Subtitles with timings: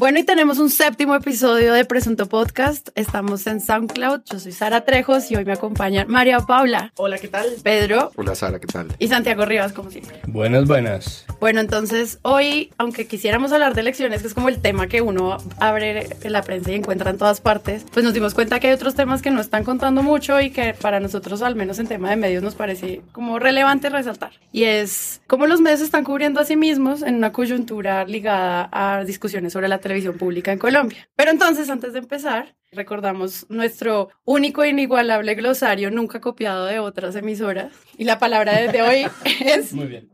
[0.00, 2.88] Bueno, y tenemos un séptimo episodio de Presunto Podcast.
[2.94, 4.22] Estamos en SoundCloud.
[4.32, 6.90] Yo soy Sara Trejos y hoy me acompañan María Paula.
[6.96, 7.44] Hola, ¿qué tal?
[7.62, 8.10] Pedro.
[8.16, 8.88] Hola, Sara, ¿qué tal?
[8.98, 10.18] Y Santiago Rivas, como siempre.
[10.26, 11.26] Buenas, buenas.
[11.38, 15.36] Bueno, entonces hoy, aunque quisiéramos hablar de elecciones, que es como el tema que uno
[15.58, 18.72] abre en la prensa y encuentra en todas partes, pues nos dimos cuenta que hay
[18.72, 22.08] otros temas que no están contando mucho y que para nosotros, al menos en tema
[22.08, 24.32] de medios, nos parece como relevante resaltar.
[24.50, 29.04] Y es cómo los medios están cubriendo a sí mismos en una coyuntura ligada a
[29.04, 31.08] discusiones sobre la televisión pública en Colombia.
[31.16, 37.16] Pero entonces, antes de empezar, recordamos nuestro único e inigualable glosario nunca copiado de otras
[37.16, 37.72] emisoras.
[37.98, 39.06] Y la palabra de hoy
[39.44, 40.10] es Muy bien.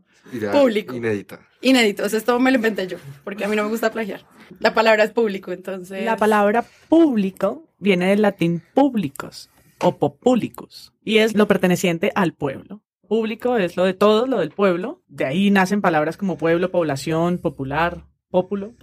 [0.53, 0.95] Público.
[0.95, 1.41] Inédita.
[1.61, 2.05] inédito.
[2.05, 4.27] O sea, esto me lo inventé yo, porque a mí no me gusta plagiar.
[4.59, 6.05] La palabra es público, entonces...
[6.05, 12.83] La palabra público viene del latín publicus o populicus y es lo perteneciente al pueblo.
[13.09, 15.03] Público es lo de todos, lo del pueblo.
[15.07, 18.05] De ahí nacen palabras como pueblo, población, popular,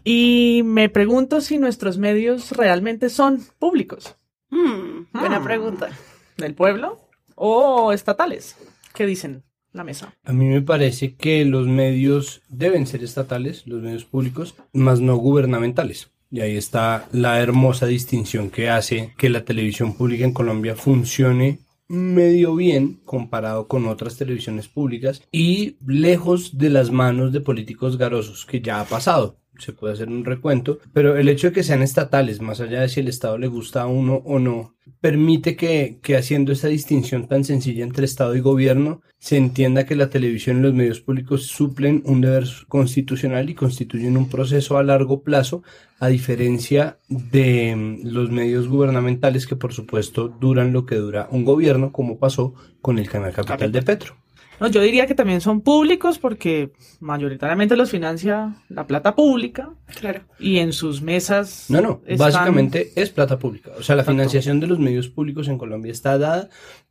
[0.03, 4.15] Y me pregunto si nuestros medios realmente son públicos,
[4.49, 5.43] Hmm, buena Hmm.
[5.43, 5.89] pregunta.
[6.37, 6.99] del pueblo
[7.35, 8.55] o estatales.
[8.95, 10.15] ¿Qué dicen la mesa?
[10.23, 15.15] A mí me parece que los medios deben ser estatales, los medios públicos, más no
[15.17, 16.09] gubernamentales.
[16.31, 21.59] Y ahí está la hermosa distinción que hace que la televisión pública en Colombia funcione
[21.87, 28.45] medio bien comparado con otras televisiones públicas y lejos de las manos de políticos garosos
[28.47, 29.37] que ya ha pasado.
[29.59, 32.89] Se puede hacer un recuento, pero el hecho de que sean estatales, más allá de
[32.89, 37.27] si el Estado le gusta a uno o no, permite que, que haciendo esa distinción
[37.27, 41.45] tan sencilla entre Estado y gobierno, se entienda que la televisión y los medios públicos
[41.47, 45.63] suplen un deber constitucional y constituyen un proceso a largo plazo,
[45.99, 51.45] a diferencia de mm, los medios gubernamentales que por supuesto duran lo que dura un
[51.45, 54.22] gobierno, como pasó con el canal Capital de Petro.
[54.59, 60.21] No, yo diría que también son públicos porque mayoritariamente los financia la plata pública Claro.
[60.39, 61.65] y en sus mesas.
[61.69, 63.71] No, no, están- básicamente es plata pública.
[63.77, 64.11] O sea, la Exacto.
[64.17, 66.49] financiación de los medios públicos en Colombia está dada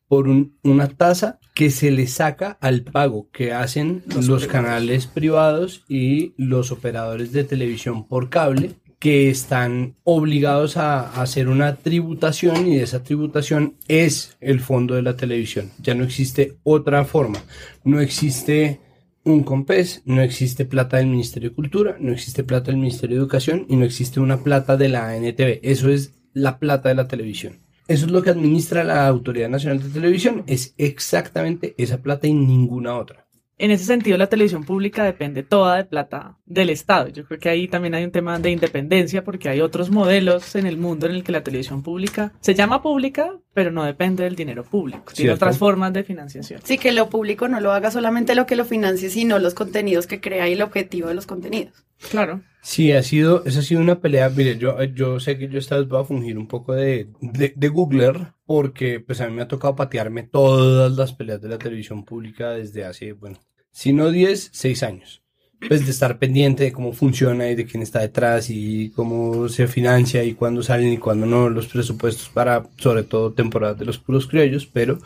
[0.08, 4.46] por un- una tasa que se le saca al pago que hacen Los los, privados.
[4.48, 11.74] canales privados y los operadores de televisión por cable que están obligados a, hacer una
[11.74, 15.72] tributación y esa tributación es el fondo de la televisión.
[15.82, 17.42] Ya no existe otra forma.
[17.82, 18.78] No existe
[19.24, 23.22] un COMPES, no existe plata del Ministerio de Cultura, no existe plata del Ministerio de
[23.22, 25.58] Educación y no existe una plata de la ANTV.
[25.64, 27.58] Eso es la plata de la televisión.
[27.88, 30.44] Eso es lo que administra la Autoridad Nacional de Televisión.
[30.46, 33.26] Es exactamente esa plata y ninguna otra.
[33.58, 37.08] En ese sentido, la televisión pública depende toda de plata del Estado.
[37.08, 40.66] Yo creo que ahí también hay un tema de independencia porque hay otros modelos en
[40.66, 44.34] el mundo en el que la televisión pública se llama pública, pero no depende del
[44.36, 45.12] dinero público.
[45.12, 45.44] Tiene Cierto.
[45.44, 46.60] otras formas de financiación.
[46.64, 50.06] Sí, que lo público no lo haga solamente lo que lo financie, sino los contenidos
[50.06, 51.84] que crea y el objetivo de los contenidos.
[52.10, 52.42] Claro.
[52.62, 54.28] Sí, ha sido, esa ha sido una pelea.
[54.30, 57.52] Mire, yo, yo sé que yo esta vez voy a fungir un poco de, de,
[57.56, 61.58] de Googler, porque pues a mí me ha tocado patearme todas las peleas de la
[61.58, 63.38] televisión pública desde hace, bueno,
[63.72, 65.22] si no 10, 6 años.
[65.68, 69.68] Pues de estar pendiente de cómo funciona y de quién está detrás y cómo se
[69.68, 73.98] financia y cuándo salen y cuándo no los presupuestos para, sobre todo, temporadas de los
[73.98, 74.98] puros criollos, pero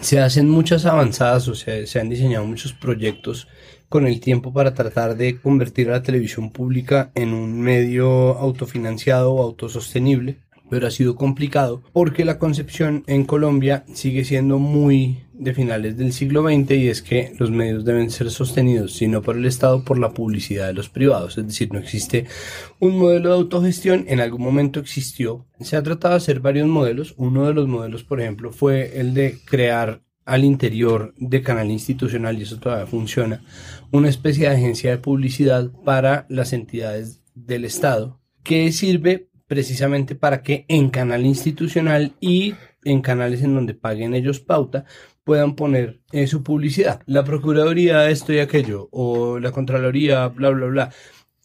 [0.00, 3.48] se hacen muchas avanzadas, o sea, se han diseñado muchos proyectos
[3.88, 9.32] con el tiempo para tratar de convertir a la televisión pública en un medio autofinanciado
[9.32, 10.38] o autosostenible,
[10.70, 16.12] pero ha sido complicado porque la concepción en Colombia sigue siendo muy de finales del
[16.12, 19.84] siglo XX y es que los medios deben ser sostenidos, si no por el Estado,
[19.84, 21.38] por la publicidad de los privados.
[21.38, 22.26] Es decir, no existe
[22.80, 25.46] un modelo de autogestión, en algún momento existió.
[25.60, 27.14] Se ha tratado de hacer varios modelos.
[27.16, 32.38] Uno de los modelos, por ejemplo, fue el de crear al interior de canal institucional,
[32.38, 33.42] y eso todavía funciona,
[33.90, 40.42] una especie de agencia de publicidad para las entidades del Estado, que sirve precisamente para
[40.42, 44.84] que en canal institucional y en canales en donde paguen ellos pauta
[45.24, 47.00] puedan poner eh, su publicidad.
[47.06, 50.90] La Procuraduría esto y aquello, o la Contraloría, bla, bla, bla.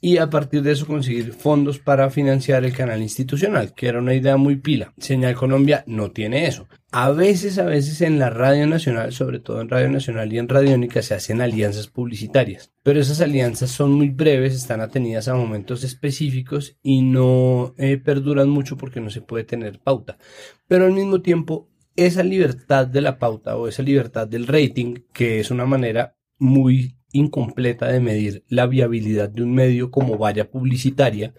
[0.05, 4.13] Y a partir de eso conseguir fondos para financiar el canal institucional, que era una
[4.13, 4.93] idea muy pila.
[4.97, 6.67] Señal Colombia no tiene eso.
[6.91, 10.49] A veces, a veces en la Radio Nacional, sobre todo en Radio Nacional y en
[10.49, 12.73] Radiónica, se hacen alianzas publicitarias.
[12.83, 18.49] Pero esas alianzas son muy breves, están atenidas a momentos específicos y no eh, perduran
[18.49, 20.17] mucho porque no se puede tener pauta.
[20.67, 25.39] Pero al mismo tiempo, esa libertad de la pauta o esa libertad del rating, que
[25.39, 31.33] es una manera muy incompleta de medir la viabilidad de un medio como valla publicitaria,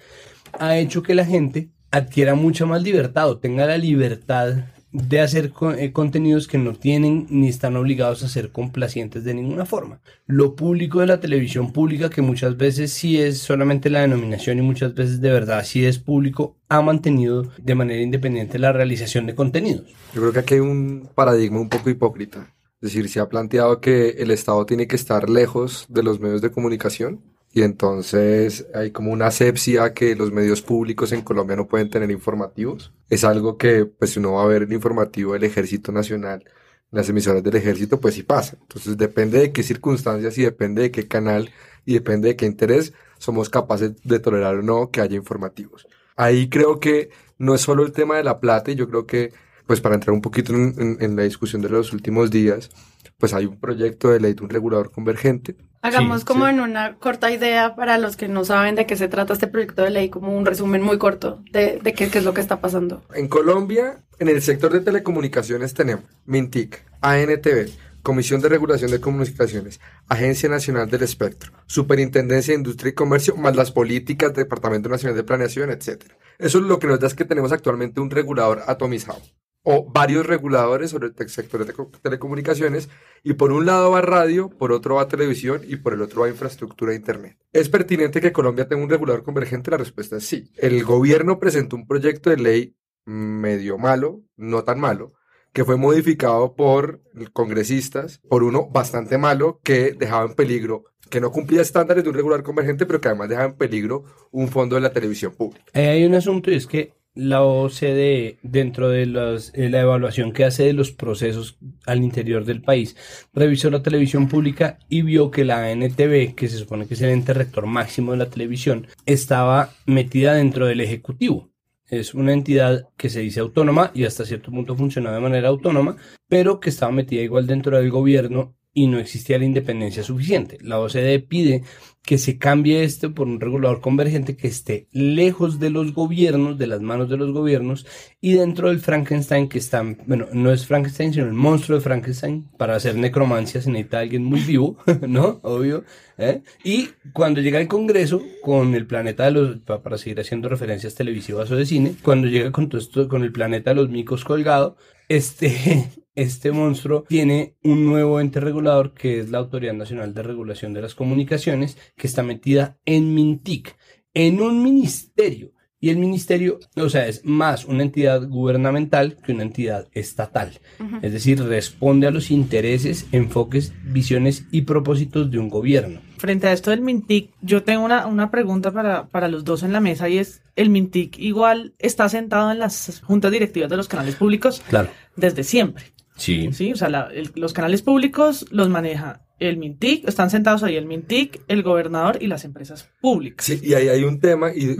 [0.59, 5.53] ha hecho que la gente adquiera mucha más libertad o tenga la libertad de hacer
[5.77, 10.01] eh, contenidos que no tienen ni están obligados a ser complacientes de ninguna forma.
[10.27, 14.63] Lo público de la televisión pública, que muchas veces sí es solamente la denominación y
[14.63, 19.35] muchas veces de verdad sí es público, ha mantenido de manera independiente la realización de
[19.35, 19.93] contenidos.
[20.15, 22.55] Yo creo que aquí hay un paradigma un poco hipócrita.
[22.85, 26.51] Decir, se ha planteado que el Estado tiene que estar lejos de los medios de
[26.51, 31.89] comunicación y entonces hay como una asepsia que los medios públicos en Colombia no pueden
[31.89, 32.93] tener informativos.
[33.09, 36.45] Es algo que, pues, si uno va a ver el informativo del Ejército Nacional,
[36.91, 38.59] las emisoras del Ejército, pues sí pasa.
[38.61, 41.53] Entonces depende de qué circunstancias y depende de qué canal
[41.87, 45.89] y depende de qué interés somos capaces de tolerar o no que haya informativos.
[46.17, 47.09] Ahí creo que
[47.39, 49.33] no es solo el tema de la plata y yo creo que,
[49.67, 52.71] pues para entrar un poquito en, en la discusión de los últimos días,
[53.19, 57.31] pues hay un proyecto de ley de un regulador convergente Hagamos como en una corta
[57.31, 60.35] idea para los que no saben de qué se trata este proyecto de ley, como
[60.35, 63.03] un resumen muy corto de, de qué, qué, es lo que está pasando.
[63.15, 67.69] En Colombia, en el sector de telecomunicaciones tenemos MINTIC, ANTV,
[68.03, 69.79] Comisión de Regulación de Comunicaciones,
[70.09, 75.25] Agencia Nacional del Espectro, Superintendencia de Industria y Comercio, más las políticas, Departamento Nacional de
[75.25, 76.05] Planeación, etc.
[76.39, 79.21] Eso es lo que nos da es que tenemos actualmente un regulador atomizado
[79.65, 82.89] o varios reguladores sobre el sector de telecomunicaciones
[83.25, 86.29] y por un lado va radio, por otro va televisión y por el otro va
[86.29, 87.39] infraestructura de internet.
[87.53, 89.71] ¿Es pertinente que Colombia tenga un regulador convergente?
[89.71, 90.51] La respuesta es sí.
[90.57, 92.77] El gobierno presentó un proyecto de ley
[93.07, 95.15] medio malo, no tan malo,
[95.53, 97.03] que fue modificado por
[97.33, 102.17] congresistas, por uno bastante malo que dejaba en peligro que no cumplía estándares de un
[102.17, 105.65] regulador convergente, pero que además dejaba en peligro un fondo de la televisión pública.
[105.75, 110.73] hay un asunto y es que la OCDE, dentro de, la evaluación que hace de
[110.73, 112.97] los procesos al interior del país,
[113.33, 117.11] revisó la televisión pública y vio que la NTV, que se supone que es el
[117.11, 121.51] ente rector máximo de la televisión, estaba metida dentro del Ejecutivo.
[121.89, 125.97] Es una entidad que se dice autónoma y hasta cierto punto funciona de manera autónoma,
[126.29, 130.59] pero que estaba metida igual dentro del gobierno y no existía la independencia suficiente.
[130.61, 131.63] La OCDE pide
[132.05, 136.67] que se cambie esto por un regulador convergente que esté lejos de los gobiernos, de
[136.67, 137.87] las manos de los gobiernos,
[138.21, 142.47] y dentro del Frankenstein que está, bueno, no es Frankenstein, sino el monstruo de Frankenstein,
[142.59, 144.77] para hacer necromancia se necesita alguien muy vivo,
[145.09, 145.41] ¿no?
[145.43, 145.85] Obvio.
[146.19, 146.43] ¿eh?
[146.63, 151.51] Y cuando llega al Congreso, con el planeta de los, para seguir haciendo referencias televisivas
[151.51, 154.77] o de cine, cuando llega con todo esto, con el planeta de los micos colgado,
[155.09, 160.73] este, este monstruo tiene un nuevo ente regulador que es la Autoridad Nacional de Regulación
[160.73, 163.77] de las Comunicaciones, que está metida en MINTIC,
[164.15, 165.53] en un ministerio.
[165.81, 170.59] Y el ministerio, o sea, es más una entidad gubernamental que una entidad estatal.
[171.03, 176.01] Es decir, responde a los intereses, enfoques, visiones y propósitos de un gobierno.
[176.17, 179.75] Frente a esto del MINTIC, yo tengo una, una pregunta para, para los dos en
[179.75, 183.87] la mesa y es, ¿el MINTIC igual está sentado en las juntas directivas de los
[183.87, 184.63] canales públicos?
[184.71, 184.89] Claro.
[185.17, 185.85] Desde siempre.
[186.17, 186.51] Sí.
[186.53, 191.43] Sí, o sea, los canales públicos los maneja el MINTIC, están sentados ahí el MINTIC,
[191.49, 193.45] el gobernador y las empresas públicas.
[193.45, 194.77] Sí, y ahí hay un tema, y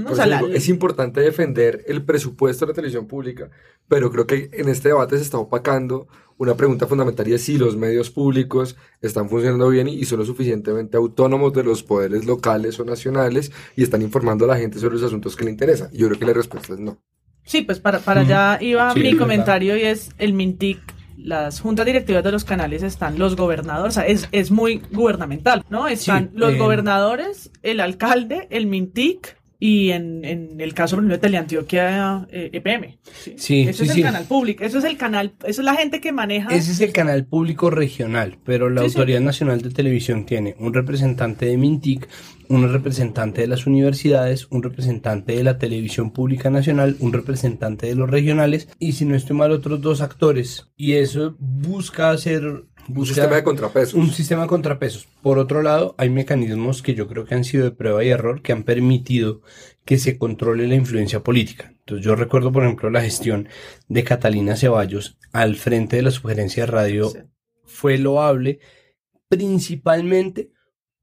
[0.53, 3.51] es importante defender el presupuesto de la televisión pública,
[3.89, 7.59] pero creo que en este debate se está opacando una pregunta fundamental y es si
[7.59, 12.79] los medios públicos están funcionando bien y son lo suficientemente autónomos de los poderes locales
[12.81, 15.91] o nacionales y están informando a la gente sobre los asuntos que le interesan.
[15.93, 16.99] Yo creo que la respuesta es no.
[17.45, 20.94] Sí, pues para, para allá iba mi comentario y es el MINTIC
[21.25, 25.65] las juntas directivas de los canales están los gobernadores, o sea, es, es muy gubernamental,
[25.71, 25.89] ¿no?
[25.89, 32.27] Están los eh, gobernadores, el alcalde, el MINTIC, y en, en, el caso de Teleantioquia
[32.31, 32.99] eh, EPM.
[33.37, 36.13] Sí, Ese es el canal público, eso es el canal, eso es la gente que
[36.13, 36.51] maneja.
[36.55, 41.47] Ese es el canal público regional, pero la Autoridad Nacional de Televisión tiene un representante
[41.47, 42.11] de Mintic,
[42.51, 47.95] un representante de las universidades, un representante de la televisión pública nacional, un representante de
[47.95, 50.69] los regionales y si no estoy mal otros dos actores.
[50.77, 53.95] Y eso busca hacer un sistema de contrapesos.
[53.95, 55.09] Un sistema de contrapesos.
[55.23, 58.43] Por otro lado, hay mecanismos que yo creo que han sido de prueba y error
[58.43, 59.43] que han permitido
[59.85, 61.73] que se controle la influencia política.
[61.79, 63.49] Entonces yo recuerdo, por ejemplo, la gestión
[63.89, 67.13] de Catalina Ceballos al frente de la sugerencia de radio
[67.65, 68.61] fue loable
[69.29, 70.51] principalmente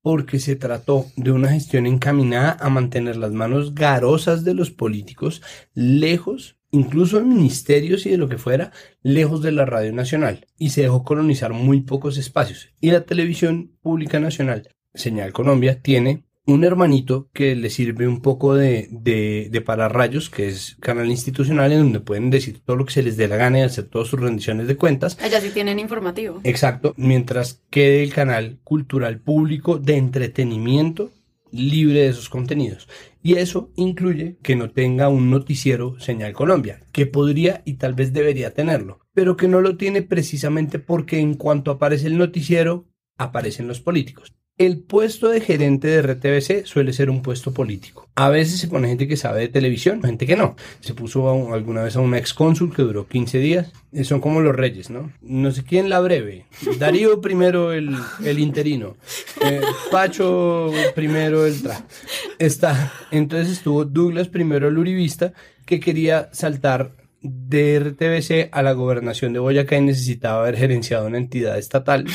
[0.01, 5.41] porque se trató de una gestión encaminada a mantener las manos garosas de los políticos
[5.73, 8.71] lejos incluso en ministerios y de lo que fuera,
[9.03, 12.69] lejos de la radio nacional, y se dejó colonizar muy pocos espacios.
[12.79, 18.55] Y la televisión pública nacional, Señal Colombia, tiene un hermanito que le sirve un poco
[18.55, 22.93] de, de, de pararrayos, que es canal institucional en donde pueden decir todo lo que
[22.93, 25.17] se les dé la gana y hacer todas sus rendiciones de cuentas.
[25.21, 26.41] Allá sí tienen informativo.
[26.43, 31.11] Exacto, mientras quede el canal cultural público de entretenimiento
[31.51, 32.87] libre de esos contenidos.
[33.23, 38.13] Y eso incluye que no tenga un noticiero Señal Colombia, que podría y tal vez
[38.13, 38.99] debería tenerlo.
[39.13, 42.85] pero que no lo tiene precisamente porque en cuanto aparece el noticiero,
[43.17, 44.33] aparecen los políticos.
[44.57, 48.07] El puesto de gerente de RTBC suele ser un puesto político.
[48.15, 50.55] A veces se pone gente que sabe de televisión, gente que no.
[50.81, 53.71] Se puso alguna vez a un ex cónsul que duró 15 días.
[53.91, 55.11] Eh, son como los reyes, ¿no?
[55.21, 56.45] No sé quién la breve.
[56.77, 58.97] Darío primero el, el interino.
[59.41, 61.85] Eh, Pacho primero el tra.
[62.41, 62.91] Está.
[63.11, 65.31] Entonces estuvo Douglas primero el uribista
[65.67, 71.19] que quería saltar de RTBC a la gobernación de Boyacá y necesitaba haber gerenciado una
[71.19, 72.07] entidad estatal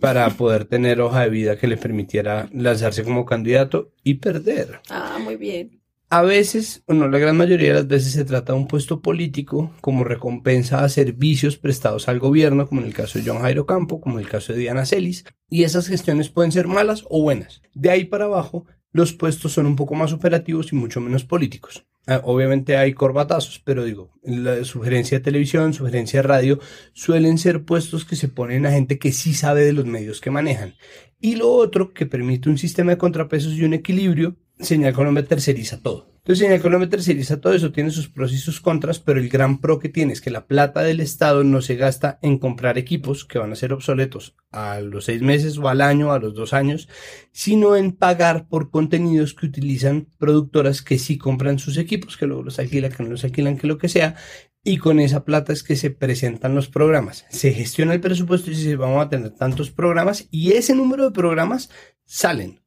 [0.00, 4.78] para poder tener hoja de vida que le permitiera lanzarse como candidato y perder.
[4.90, 5.80] Ah, muy bien.
[6.08, 9.72] A veces, bueno, la gran mayoría de las veces se trata de un puesto político
[9.80, 14.00] como recompensa a servicios prestados al gobierno, como en el caso de John Jairo Campo,
[14.00, 17.62] como en el caso de Diana Celis, y esas gestiones pueden ser malas o buenas.
[17.72, 21.84] De ahí para abajo, los puestos son un poco más operativos y mucho menos políticos.
[22.06, 26.60] Ah, obviamente hay corbatazos, pero digo, la sugerencia de televisión, sugerencia de radio,
[26.92, 30.30] suelen ser puestos que se ponen a gente que sí sabe de los medios que
[30.30, 30.76] manejan.
[31.20, 35.82] Y lo otro, que permite un sistema de contrapesos y un equilibrio, Señal Colombia terceriza
[35.82, 36.13] todo.
[36.24, 39.60] Entonces, Señal Colombia terceriza todo eso, tiene sus pros y sus contras, pero el gran
[39.60, 43.26] pro que tiene es que la plata del Estado no se gasta en comprar equipos
[43.26, 46.54] que van a ser obsoletos a los seis meses o al año, a los dos
[46.54, 46.88] años,
[47.30, 52.42] sino en pagar por contenidos que utilizan productoras que sí compran sus equipos, que luego
[52.42, 54.16] los alquilan, que no los alquilan, que lo que sea,
[54.62, 57.26] y con esa plata es que se presentan los programas.
[57.28, 61.04] Se gestiona el presupuesto y se dice, vamos a tener tantos programas y ese número
[61.04, 61.68] de programas
[62.06, 62.63] salen.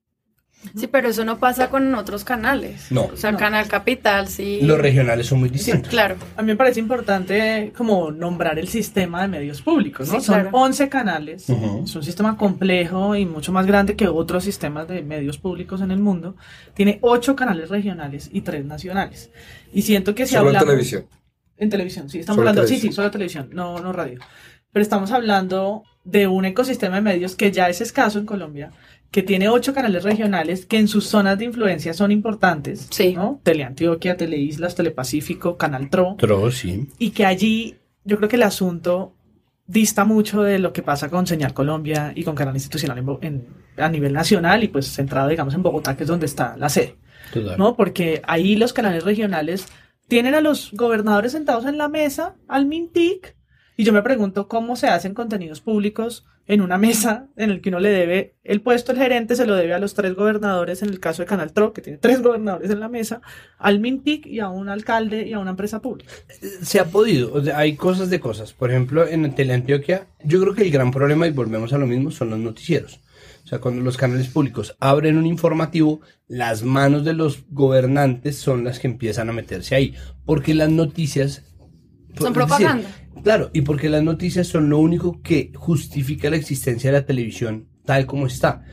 [0.76, 2.92] Sí, pero eso no pasa con otros canales.
[2.92, 3.06] No.
[3.06, 3.38] O sea, No.
[3.38, 4.60] Canal Capital, sí.
[4.62, 5.88] Los regionales son muy distintos.
[5.90, 6.16] Claro.
[6.36, 10.20] A mí me parece importante como nombrar el sistema de medios públicos, ¿no?
[10.20, 10.50] Sí, Son claro.
[10.54, 11.84] 11 canales, Ujú.
[11.86, 15.92] es un sistema complejo y mucho más grande que otros sistemas de medios públicos en
[15.92, 16.36] el mundo.
[16.74, 19.32] Tiene 8 canales regionales y 3 nacionales.
[19.74, 20.68] Y siento que si Solo en hablamos...
[20.70, 21.06] televisión.
[21.58, 24.20] En televisión, sí, estamos Solo hablando, sí, sí, solo televisión, no, no radio.
[24.72, 28.72] Pero estamos hablando de un ecosistema de medios que ya es escaso en Colombia,
[29.12, 33.14] que tiene ocho canales regionales que en sus zonas de influencia son importantes, Sí.
[33.16, 33.40] ¿no?
[33.44, 36.88] Teleantioquia, Teleislas, Telepacífico, Canal Tro, Tro, sí.
[37.00, 39.14] y que allí yo creo que el asunto
[39.66, 43.20] dista mucho de lo que pasa con Señal Colombia y con Canal Institucional en Bo-
[43.22, 43.48] en-
[43.78, 46.96] a nivel nacional y pues centrado, digamos, en Bogotá, que es donde está la sede.
[47.34, 47.58] Total.
[47.58, 47.76] ¿no?
[47.76, 49.68] Porque ahí los canales regionales
[50.08, 53.36] tienen a los gobernadores sentados en la mesa, al Mintic,
[53.76, 57.70] y yo me pregunto cómo se hacen contenidos públicos en una mesa en el que
[57.70, 60.90] uno le debe el puesto, el gerente se lo debe a los tres gobernadores, en
[60.90, 63.22] el caso de Canal Tro, que tiene tres gobernadores en la mesa,
[63.58, 66.12] al Mintic y a un alcalde y a una empresa pública.
[66.62, 68.54] se ha podido, hay cosas de cosas.
[68.54, 72.12] Por ejemplo, en Teleantioquia, yo creo que el gran problema, y volvemos a lo mismo,
[72.12, 73.02] son los noticieros.
[73.44, 78.64] O sea, cuando los canales públicos abren un informativo, las manos de los gobernantes son
[78.66, 79.96] las que empiezan a meterse ahí.
[80.26, 81.44] Porque las noticias...
[82.24, 82.90] Son decir, propaganda.
[83.24, 87.68] claro, y porque las noticias son lo único que justifica la existencia de la televisión
[87.86, 88.64] tal como está.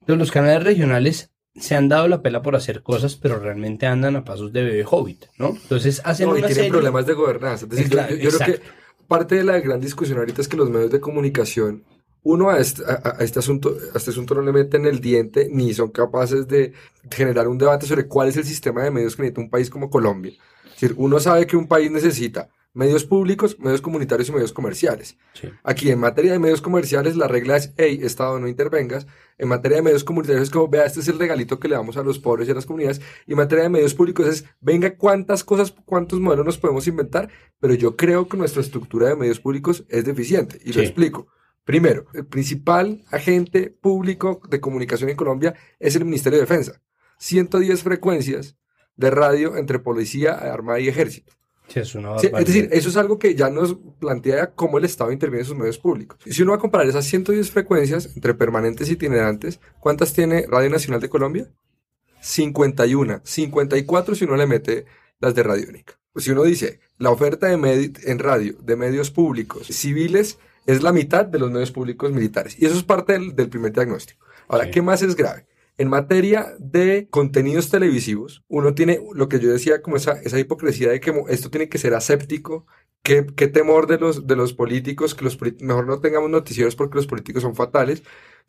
[0.00, 4.16] Entonces, los canales regionales se han dado la pela por hacer cosas, pero realmente andan
[4.16, 5.50] a pasos de bebé hobbit, ¿no?
[5.50, 7.64] Entonces hacen No, y una tienen serie- problemas de gobernanza.
[7.66, 8.62] Es decir, yo- Claro, yo, yo creo que
[9.06, 11.84] parte de la gran discusión ahorita es que los medios de comunicación,
[12.24, 15.48] uno a este, a- a este asunto, a este asunto no le meten el diente
[15.52, 16.72] ni son capaces de
[17.10, 19.88] generar un debate sobre cuál es el sistema de medios que necesita un país como
[19.90, 20.32] Colombia.
[20.64, 25.16] Es decir, uno sabe que un país necesita medios públicos, medios comunitarios y medios comerciales.
[25.32, 25.48] Sí.
[25.62, 29.06] Aquí en materia de medios comerciales la regla es, hey, Estado, no intervengas.
[29.38, 31.96] En materia de medios comunitarios es como, vea, este es el regalito que le damos
[31.96, 33.00] a los pobres y a las comunidades.
[33.26, 37.30] Y en materia de medios públicos es, venga, cuántas cosas, cuántos modelos nos podemos inventar.
[37.60, 40.60] Pero yo creo que nuestra estructura de medios públicos es deficiente.
[40.64, 41.28] Y lo explico.
[41.64, 46.82] Primero, el principal agente público de comunicación en Colombia es el Ministerio de Defensa.
[47.18, 48.56] 110 frecuencias
[48.96, 51.32] de radio entre policía, armada y ejército.
[51.68, 52.46] Sí, es una Sí, es barbaridad.
[52.62, 55.78] decir, eso es algo que ya nos plantea cómo el Estado interviene en sus medios
[55.78, 56.18] públicos.
[56.26, 60.46] Y si uno va a comparar esas 110 frecuencias entre permanentes y itinerantes, ¿cuántas tiene
[60.48, 61.48] Radio Nacional de Colombia?
[62.20, 64.86] 51, 54 si uno le mete
[65.20, 65.98] las de Radiónica.
[66.12, 70.92] Pues si uno dice, la oferta de en radio de medios públicos civiles es la
[70.92, 72.56] mitad de los medios públicos militares.
[72.58, 74.24] Y eso es parte del, del primer diagnóstico.
[74.48, 74.70] Ahora, Sí.
[74.70, 75.46] ¿qué más es grave?
[75.76, 80.90] En materia de contenidos televisivos, uno tiene lo que yo decía como esa, esa hipocresía
[80.90, 82.66] de que esto tiene que ser aséptico.
[83.02, 87.06] ¿Qué, temor de los, de los políticos, que los mejor no tengamos noticieros porque los
[87.06, 88.02] políticos son fatales.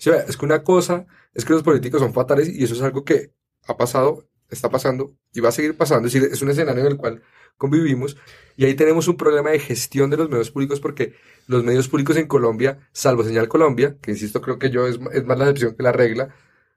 [0.08, 3.04] O es que una cosa es que los políticos son fatales y eso es algo
[3.04, 3.34] que
[3.68, 6.08] ha pasado, está pasando y va a seguir pasando.
[6.08, 7.24] Es decir, es un escenario en el cual
[7.58, 8.18] convivimos
[8.56, 11.16] y ahí tenemos un problema de gestión de los medios públicos porque
[11.48, 15.26] los medios públicos en Colombia, salvo Señal Colombia, que insisto creo que yo es, es
[15.26, 16.34] más la excepción que la regla,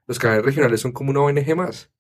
[0.09, 1.91] los canales regionales son como una ONG más.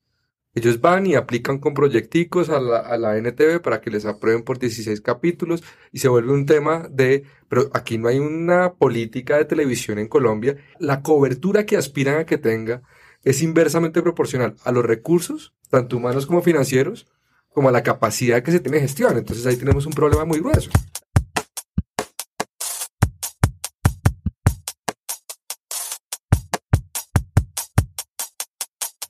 [0.55, 4.43] Ellos van y aplican con proyecticos a la, a la NTV para que les aprueben
[4.43, 5.63] por 16 capítulos
[5.93, 10.09] y se vuelve un tema de, pero aquí no hay una política de televisión en
[10.09, 10.57] Colombia.
[10.81, 12.83] La cobertura que aspiran a que tenga
[13.23, 17.07] es inversamente proporcional a los recursos, tanto humanos como financieros,
[17.53, 19.19] como a la capacidad que se tiene de gestión.
[19.19, 20.71] Entonces ahí tenemos un problema muy grueso.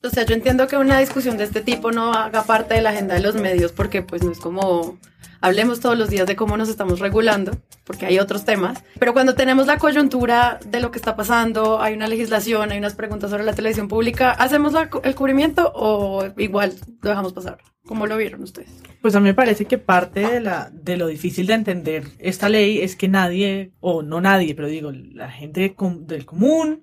[0.08, 2.90] O sea, yo entiendo que una discusión de este tipo no haga parte de la
[2.90, 4.98] agenda de los medios porque pues no es como
[5.40, 7.52] hablemos todos los días de cómo nos estamos regulando,
[7.84, 11.94] porque hay otros temas, pero cuando tenemos la coyuntura de lo que está pasando, hay
[11.94, 16.72] una legislación, hay unas preguntas sobre la televisión pública, ¿hacemos la- el cubrimiento o igual
[17.02, 17.58] lo dejamos pasar?
[17.86, 18.68] ¿Cómo lo vieron ustedes?
[19.00, 22.48] Pues a mí me parece que parte de, la, de lo difícil de entender esta
[22.48, 26.82] ley es que nadie, o no nadie, pero digo, la gente del común,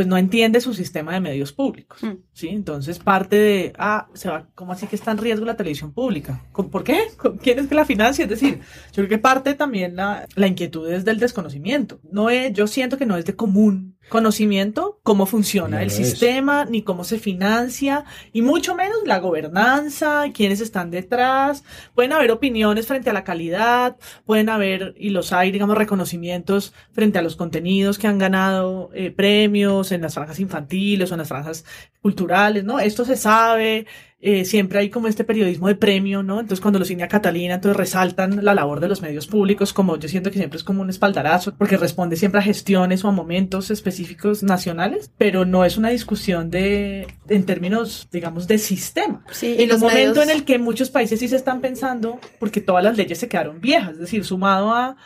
[0.00, 2.12] pues no entiende su sistema de medios públicos, Mm.
[2.32, 2.48] ¿sí?
[2.48, 6.42] Entonces parte de, ah, se va, ¿cómo así que está en riesgo la televisión pública?
[6.52, 6.98] ¿Con- ¿Por qué?
[7.18, 8.22] ¿Con ¿Quién es que la financia?
[8.24, 8.60] Es decir,
[8.92, 12.00] yo creo que parte también la, la inquietud es del desconocimiento.
[12.10, 15.96] No es, yo siento que no es de común conocimiento cómo funciona No el es.
[15.96, 21.64] sistema, ni cómo se financia, y mucho menos la gobernanza, quiénes están detrás.
[21.94, 27.18] Pueden haber opiniones frente a la calidad, pueden haber, y los hay, digamos, reconocimientos frente
[27.18, 31.28] a los contenidos que han ganado eh, premios en las franjas infantiles o en las
[31.28, 31.64] franjas
[32.02, 32.78] culturales, ¿no?
[32.80, 33.86] Esto se sabe,
[34.22, 36.40] eh, siempre hay como este periodismo de premio, ¿no?
[36.40, 40.08] Entonces cuando los INEA Catalina, entonces resaltan la labor de los medios públicos, como yo
[40.08, 43.70] siento que siempre es como un espaldarazo, porque responde siempre a gestiones o a momentos
[43.70, 49.24] específicos nacionales, pero no es una discusión de, en términos, digamos, de sistema.
[49.30, 52.84] Sí, En un momento en el que muchos países sí se están pensando, porque todas
[52.84, 54.96] las leyes se quedaron viejas, es decir, sumado a,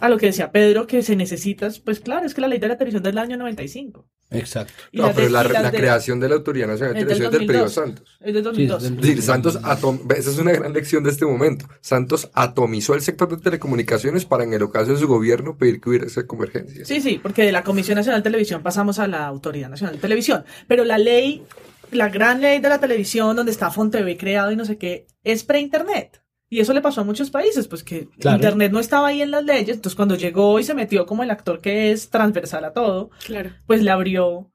[0.00, 2.68] a lo que decía Pedro, que se necesita, pues claro, es que la ley de
[2.68, 4.06] la televisión del año 95.
[4.30, 4.74] Exacto.
[4.92, 7.46] Y No, pero la, la de- creación de la Autoridad Nacional de Televisión es del
[7.46, 7.72] periodo 2002.
[7.74, 8.16] Santos.
[8.20, 8.82] Es del Sí, es 2002.
[8.82, 11.66] del- Es decir, Santos, atom- esa es una gran lección de este momento.
[11.80, 15.88] Santos atomizó el sector de telecomunicaciones para, en el ocaso de su gobierno, pedir que
[15.88, 16.84] hubiera esa convergencia.
[16.84, 20.00] Sí, sí, porque de la Comisión Nacional de Televisión pasamos a la Autoridad Nacional de
[20.02, 20.44] Televisión.
[20.66, 21.42] Pero la ley,
[21.90, 25.42] la gran ley de la televisión, donde está Fontv creado y no sé qué, es
[25.44, 26.20] pre-internet.
[26.50, 28.36] Y eso le pasó a muchos países, pues que Claro.
[28.36, 29.76] Internet no estaba ahí en las leyes.
[29.76, 33.50] Entonces, cuando llegó y se metió como el actor que es transversal a todo, Claro.
[33.66, 34.50] pues le abrió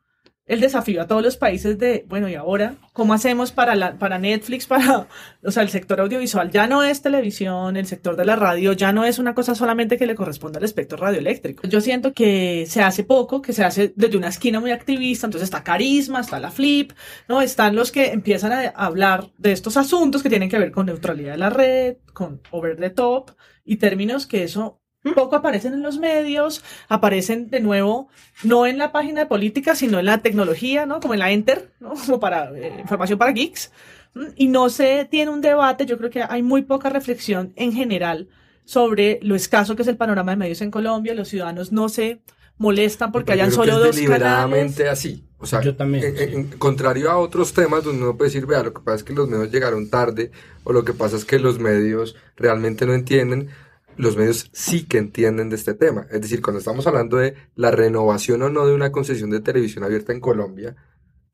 [0.45, 4.19] el desafío a todos los países de, bueno, ¿y ahora cómo hacemos para, la, para
[4.19, 5.07] Netflix, para,
[5.43, 8.91] o sea, el sector audiovisual ya no es televisión, el sector de la radio ya
[8.91, 11.67] no es una cosa solamente que le corresponde al espectro radioeléctrico.
[11.67, 15.47] Yo siento que se hace poco, que se hace desde una esquina muy activista, entonces
[15.47, 16.91] está Carisma, está la Flip,
[17.29, 17.41] ¿no?
[17.41, 21.33] Están los que empiezan a hablar de estos asuntos que tienen que ver con neutralidad
[21.33, 23.31] de la red, con over the top
[23.63, 28.07] y términos que eso poco aparecen en los medios, aparecen de nuevo,
[28.43, 30.99] no en la página de política, sino en la tecnología, ¿no?
[30.99, 31.93] Como en la Enter, ¿no?
[32.05, 33.71] Como para eh, información para geeks.
[34.15, 34.27] ¿m?
[34.35, 38.29] Y no se tiene un debate, yo creo que hay muy poca reflexión en general
[38.65, 41.13] sobre lo escaso que es el panorama de medios en Colombia.
[41.13, 42.21] Los ciudadanos no se
[42.57, 44.99] molestan porque hayan creo que solo es dos deliberadamente canales.
[44.99, 45.25] así.
[45.39, 46.23] O sea, Yo también, en- sí.
[46.35, 49.11] en- contrario a otros temas donde uno puede decir, vea, lo que pasa es que
[49.11, 50.31] los medios llegaron tarde,
[50.63, 53.49] o lo que pasa es que los medios realmente no entienden,
[53.97, 56.07] los medios sí que entienden de este tema.
[56.11, 59.83] Es decir, cuando estamos hablando de la renovación o no de una concesión de televisión
[59.83, 60.75] abierta en Colombia,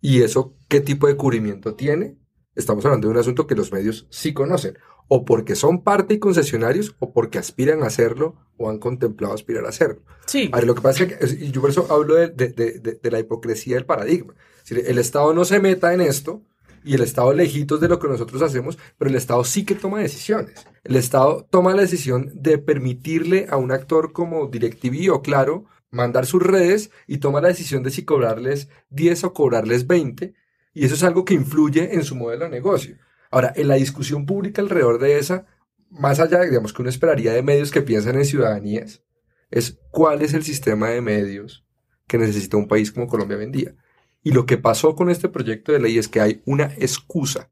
[0.01, 2.17] y eso qué tipo de cubrimiento tiene,
[2.55, 6.19] estamos hablando de un asunto que los medios sí conocen, o porque son parte y
[6.19, 10.01] concesionarios, o porque aspiran a hacerlo, o han contemplado aspirar a hacerlo.
[10.25, 12.79] Sí, A ver, lo que pasa es que, yo por eso hablo de, de- de-
[12.79, 14.35] de- de la hipocresía del paradigma.
[14.63, 16.43] Es decir, el Estado no se meta en esto
[16.83, 19.99] y el Estado lejitos de lo que nosotros hacemos, pero el Estado sí que toma
[19.99, 20.65] decisiones.
[20.83, 26.25] El Estado toma la decisión de permitirle a un actor como DirecTV o Claro mandar
[26.25, 30.33] sus redes y toma la decisión de si cobrarles 10 o cobrarles 20
[30.73, 32.97] y eso es algo que influye en su modelo de negocio.
[33.31, 35.45] Ahora, en la discusión pública alrededor de esa,
[35.89, 39.03] más allá, digamos, que uno esperaría de medios que piensan en ciudadanías,
[39.51, 41.65] es cuál es el sistema de medios
[42.07, 43.75] que necesita un país como Colombia hoy en día.
[44.23, 47.51] Y lo que pasó con este proyecto de ley es que hay una excusa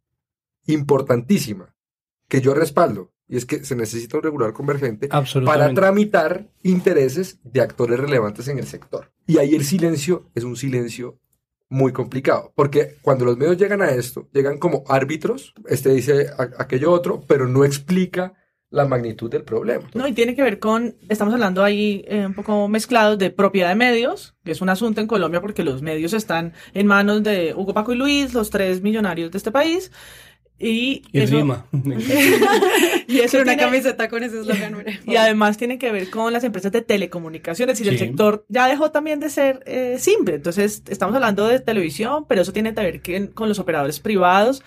[0.65, 1.75] importantísima
[2.27, 5.09] que yo respaldo, y es que se necesita un regular convergente
[5.45, 9.11] para tramitar intereses de actores relevantes en el sector.
[9.25, 11.19] Y ahí el silencio es un silencio
[11.69, 16.27] muy complicado, porque cuando los medios llegan a esto, llegan como árbitros, este dice
[16.57, 18.33] aquello otro, pero no explica
[18.69, 19.89] la magnitud del problema.
[19.93, 23.69] No, y tiene que ver con, estamos hablando ahí eh, un poco mezclados de propiedad
[23.69, 27.53] de medios, que es un asunto en Colombia porque los medios están en manos de
[27.55, 29.91] Hugo, Paco y Luis, los tres millonarios de este país.
[30.59, 31.65] Y, Y eso, rima.
[33.07, 34.83] y eso una tiene- camiseta con ese eslogan.
[35.05, 38.05] y además tiene que ver con las empresas de telecomunicaciones, es decir, el Sí.
[38.07, 40.35] sector ya dejó también de ser eh, simple.
[40.35, 44.63] Entonces, estamos hablando de televisión, pero eso tiene que ver que- con los operadores privados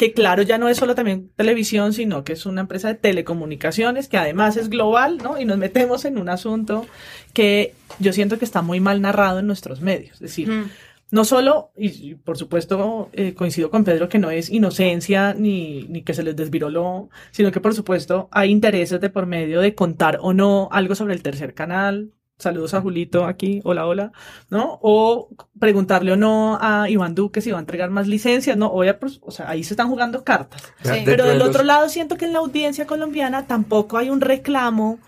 [0.00, 4.08] que claro, ya no es solo también televisión, sino que es una empresa de telecomunicaciones
[4.08, 5.38] que además es global, ¿no?
[5.38, 6.86] Y nos metemos en un asunto
[7.34, 10.14] que yo siento que está muy mal narrado en nuestros medios.
[10.14, 10.70] Es decir, Mm.
[11.10, 16.00] no solo, y por supuesto eh, coincido con Pedro que no es inocencia ni, ni
[16.00, 20.16] que se les desviroló, sino que por supuesto hay intereses de por medio de contar
[20.22, 22.12] o no algo sobre el tercer canal.
[22.40, 24.12] Saludos a Julito aquí, hola, hola,
[24.48, 24.78] ¿no?
[24.82, 28.70] O preguntarle o no a Iván Duque si va a entregar más licencias, ¿no?
[28.72, 30.62] Oye, pues, o sea, ahí se están jugando cartas.
[30.82, 31.02] Sí.
[31.04, 34.20] Pero de del los- otro lado siento que en la audiencia colombiana tampoco hay un
[34.20, 34.98] reclamo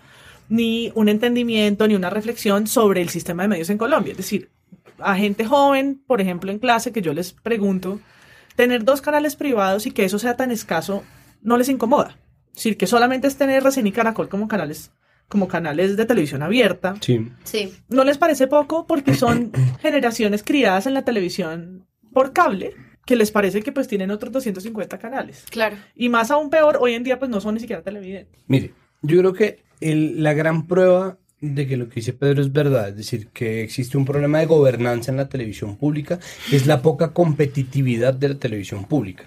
[0.47, 4.11] ni un entendimiento ni una reflexión sobre el sistema de medios en Colombia.
[4.11, 4.51] Es decir,
[4.99, 7.99] a gente joven, por ejemplo, en clase, que yo les pregunto,
[8.55, 11.03] tener dos canales privados y que eso sea tan escaso
[11.41, 12.17] no les incomoda.
[12.49, 14.91] Es decir, que solamente es tener RCN y Caracol como canales,
[15.27, 16.95] como canales de televisión abierta.
[17.01, 17.29] Sí.
[17.43, 17.73] Sí.
[17.89, 18.85] ¿No les parece poco?
[18.87, 22.71] Porque son generaciones criadas en la televisión por cable,
[23.05, 25.43] que les parece que pues tienen otros 250 canales.
[25.49, 25.75] Claro.
[25.95, 28.41] Y más aún peor, hoy en día pues no son ni siquiera televidentes.
[28.47, 32.53] Mire, yo creo que el- la gran prueba de que lo que dice Pedro es
[32.53, 36.17] verdad, es decir, que existe un problema de gobernanza en la televisión pública,
[36.53, 39.25] es la poca competitividad de la televisión pública.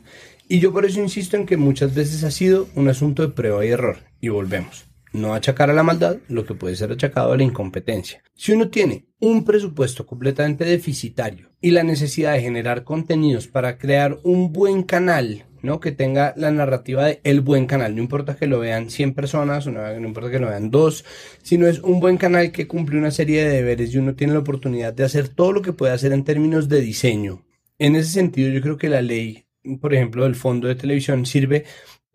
[0.48, 3.66] Y yo por eso insisto en que muchas veces ha sido un asunto de prueba
[3.66, 3.98] y error.
[4.20, 4.85] Y volvemos.
[5.16, 8.22] No achacar a la maldad lo que puede ser achacado a la incompetencia.
[8.34, 14.18] Si uno tiene un presupuesto completamente deficitario y la necesidad de generar contenidos para crear
[14.24, 15.80] un buen canal, ¿no?
[15.80, 17.96] Que tenga la narrativa de el buen canal.
[17.96, 21.06] No importa que lo vean 100 personas, no, no importa que lo vean dos,
[21.42, 24.40] sino es un buen canal que cumple una serie de deberes y uno tiene la
[24.40, 27.42] oportunidad de hacer todo lo que puede hacer en términos de diseño.
[27.78, 29.46] En ese sentido, yo creo que la ley,
[29.80, 31.64] por ejemplo, del fondo de televisión sirve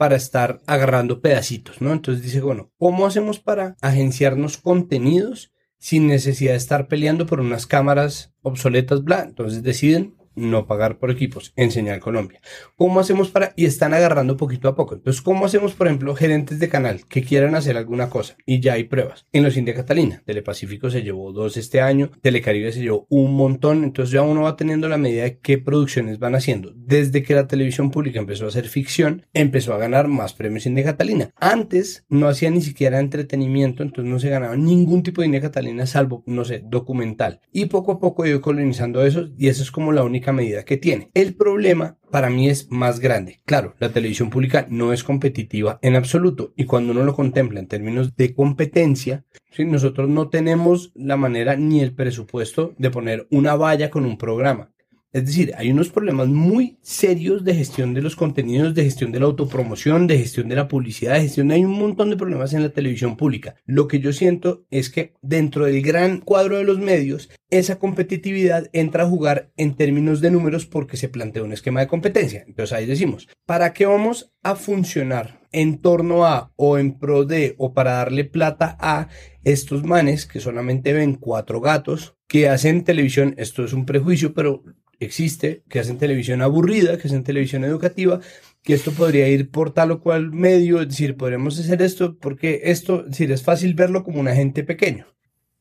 [0.02, 1.94] para estar agarrando pedacitos, ¿no?
[1.94, 7.68] Entonces dice, bueno, ¿cómo hacemos para agenciarnos contenidos sin necesidad de estar peleando por unas
[7.68, 9.22] cámaras obsoletas, bla?
[9.22, 12.41] Entonces deciden no pagar por equipos en Señal Colombia.
[12.76, 13.54] ¿Cómo hacemos para...?
[13.56, 14.96] Y están agarrando poquito a poco.
[14.96, 18.36] Entonces, ¿cómo hacemos, por ejemplo, gerentes de canal que quieran hacer alguna cosa?
[18.46, 19.26] Y ya hay pruebas.
[19.32, 23.84] En los India Catalina, Telepacífico se llevó dos este año, Telecaribe se llevó un montón.
[23.84, 26.74] Entonces ya uno va teniendo la medida de qué producciones van haciendo.
[26.76, 30.84] Desde que la televisión pública empezó a hacer ficción, empezó a ganar más premios India
[30.84, 31.32] Catalina.
[31.36, 35.86] Antes no hacía ni siquiera entretenimiento, entonces no se ganaba ningún tipo de India Catalina
[35.86, 37.41] salvo, no sé, documental.
[37.52, 40.78] Y poco a poco ido colonizando eso y eso es como la única medida que
[40.78, 41.10] tiene.
[41.16, 43.42] El problema para mí es más grande.
[43.46, 47.68] Claro, la televisión pública no es competitiva en absoluto y cuando uno lo contempla en
[47.68, 49.66] términos de competencia, ¿sí?
[49.66, 54.72] nosotros no tenemos la manera ni el presupuesto de poner una valla con un programa.
[55.13, 59.19] Es decir, hay unos problemas muy serios de gestión de los contenidos, de gestión de
[59.19, 61.52] la autopromoción, de gestión de la publicidad, de gestión.
[61.52, 63.56] Hay un montón de problemas en la televisión pública.
[63.65, 68.69] Lo que yo siento es que dentro del gran cuadro de los medios, esa competitividad
[68.71, 72.45] entra a jugar en términos de números porque se plantea un esquema de competencia.
[72.47, 77.56] Entonces ahí decimos, ¿para qué vamos a funcionar en torno a o en pro de
[77.58, 79.10] o para darle plata a
[79.43, 83.36] estos manes que solamente ven cuatro gatos que hacen televisión?
[83.38, 84.63] Esto es un prejuicio, pero
[85.06, 88.20] existe, que hacen televisión aburrida, que hacen televisión educativa,
[88.64, 92.62] que esto podría ir por tal o cual medio, es decir, podremos hacer esto porque
[92.66, 95.08] esto, es decir, es fácil verlo como un agente pequeño.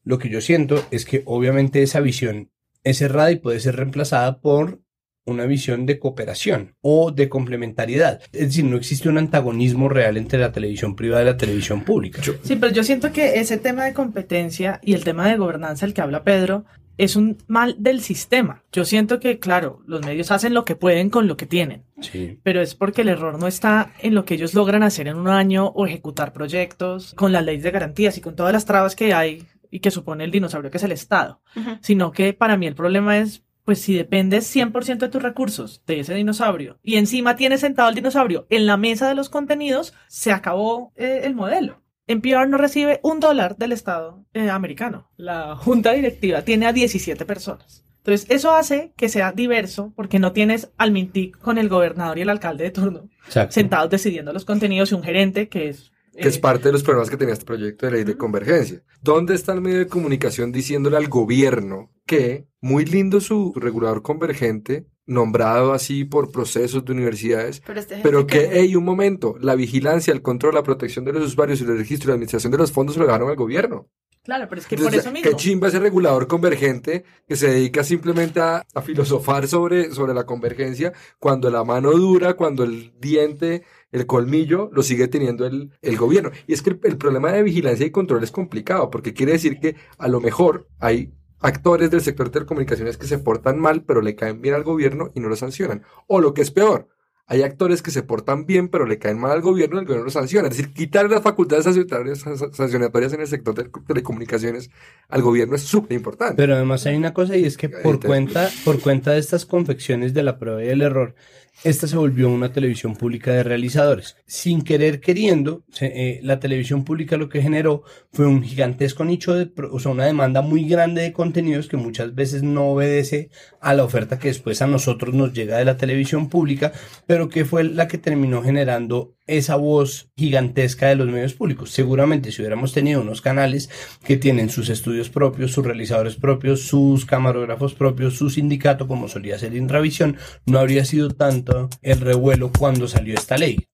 [0.05, 2.51] Lo que yo siento es que obviamente esa visión
[2.85, 4.81] es errada y puede ser reemplazada por
[5.27, 8.21] una visión de cooperación o de complementariedad.
[8.33, 12.23] Es decir, no existe un antagonismo real entre la televisión privada y la televisión pública.
[12.43, 15.95] Sí, pero yo siento que ese tema de competencia y el tema de gobernanza el
[15.95, 16.65] que habla Pedro
[17.05, 18.63] es un mal del sistema.
[18.73, 22.39] Yo siento que, claro, los medios hacen lo que pueden con lo que tienen, Sí.
[22.43, 25.29] pero es porque el error no está en lo que ellos logran hacer en un
[25.29, 29.15] año o ejecutar proyectos con las leyes de garantías y con todas las trabas que
[29.15, 31.41] hay y que supone el dinosaurio que es el Estado,
[31.81, 36.01] sino que para mí el problema es, pues si dependes 100% de tus recursos de
[36.01, 40.33] ese dinosaurio y encima tienes sentado al dinosaurio en la mesa de los contenidos, se
[40.33, 41.80] acabó eh, el modelo.
[42.11, 45.09] NPR no recibe un dólar del Estado eh, americano.
[45.17, 47.85] La junta directiva tiene a 17 personas.
[47.99, 52.23] Entonces, eso hace que sea diverso porque no tienes al Mintic con el gobernador y
[52.23, 53.53] el alcalde de turno Exacto.
[53.53, 55.93] sentados decidiendo los contenidos y un gerente que es...
[56.13, 58.83] que es eh, parte de los problemas que tenía este proyecto de ley de convergencia.
[59.03, 64.87] ¿Dónde está el medio de comunicación diciéndole al gobierno que muy lindo su regulador convergente,
[65.11, 70.13] nombrado así por procesos de universidades, Pero, este pero que, hey, un momento, la vigilancia,
[70.13, 72.71] el control, la protección de los usuarios y el registro y la administración de los
[72.71, 73.89] fondos se lo dejaron al gobierno?
[74.23, 75.29] Claro, pero es que por eso mismo...
[75.29, 80.25] Qué chimba ese regulador convergente que se dedica simplemente a, a filosofar sobre, sobre la
[80.25, 85.97] convergencia cuando la mano dura, cuando el diente, el colmillo lo sigue teniendo el, el
[85.97, 86.31] gobierno.
[86.47, 89.59] Y es que el, el problema de vigilancia y control es complicado porque quiere decir
[89.59, 94.01] que a lo mejor hay actores del sector de telecomunicaciones que se portan mal pero
[94.03, 95.83] le caen bien al gobierno y no lo sancionan.
[96.07, 96.89] O lo que es peor,
[97.33, 100.05] Hay actores que se portan bien, pero le caen mal al gobierno y el gobierno
[100.05, 100.49] los sanciona.
[100.49, 104.69] Es decir, quitar las facultades sancionatorias en el sector de telecomunicaciones
[105.09, 106.35] al gobierno es súper importante.
[106.35, 110.13] Pero además hay una cosa y es que por cuenta, por cuenta de estas confecciones
[110.13, 111.15] de la prueba y el error,
[111.63, 114.17] esta se volvió una televisión pública de realizadores.
[114.27, 117.83] Sin querer queriendo, eh, la televisión pública lo que generó
[118.13, 122.15] fue un gigantesco nicho de, o sea, una demanda muy grande de contenidos que muchas
[122.15, 126.29] veces no obedece a la oferta que después a nosotros nos llega de la televisión
[126.29, 126.73] pública,
[127.07, 131.71] pero que fue la que terminó generando esa voz gigantesca de los medios públicos.
[131.71, 133.71] Seguramente si hubiéramos tenido unos canales
[134.05, 139.39] que tienen sus estudios propios, sus realizadores propios, sus camarógrafos propios, su sindicato, como solía
[139.39, 140.17] ser Intravisión,
[140.47, 143.67] no habría sido tanto el revuelo cuando salió esta ley.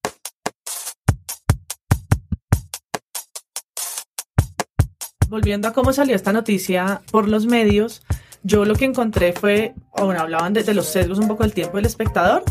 [5.28, 8.02] Volviendo a cómo salió esta noticia por los medios,
[8.42, 11.86] yo lo que encontré fue, bueno, hablaban de, los sesgos un poco del tiempo del
[11.86, 12.44] espectador,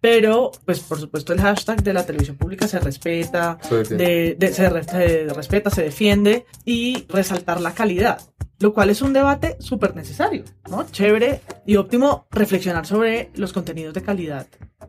[0.00, 4.68] pero, pues, por supuesto, el hashtag de la televisión pública se respeta, se, de, se,
[4.68, 8.20] respeta, se defiende y resaltar la calidad
[8.60, 10.86] lo cual es un debate súper necesario, ¿no?
[10.90, 14.46] Chévere y óptimo reflexionar sobre los contenidos de calidad,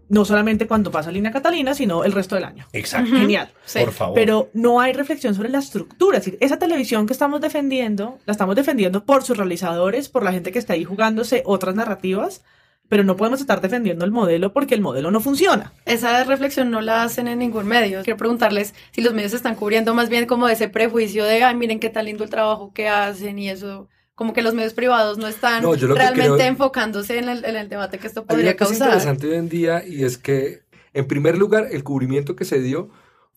[0.09, 2.67] no solamente cuando pasa Línea Catalina, sino el resto del año.
[2.73, 3.15] Exacto.
[3.15, 3.49] Genial.
[3.73, 4.13] Por favor.
[4.13, 8.33] Pero no hay reflexión sobre la estructura, es decir, esa televisión que estamos defendiendo, la
[8.33, 12.43] estamos defendiendo por sus realizadores, por la gente que está ahí jugándose otras narrativas,
[12.91, 15.71] pero no podemos estar defendiendo el modelo porque el modelo no funciona.
[15.85, 18.03] Esa reflexión no la hacen en ningún medio.
[18.03, 21.79] Quiero preguntarles si los medios están cubriendo más bien como ese prejuicio de, ay, miren
[21.79, 25.29] qué tan lindo el trabajo que hacen y eso como que los medios privados no
[25.29, 28.75] están realmente enfocándose en el, en el, debate que esto podría Hay causar.
[28.75, 32.59] Es interesante hoy en día y es que, en primer lugar, el cubrimiento que se
[32.59, 32.89] dio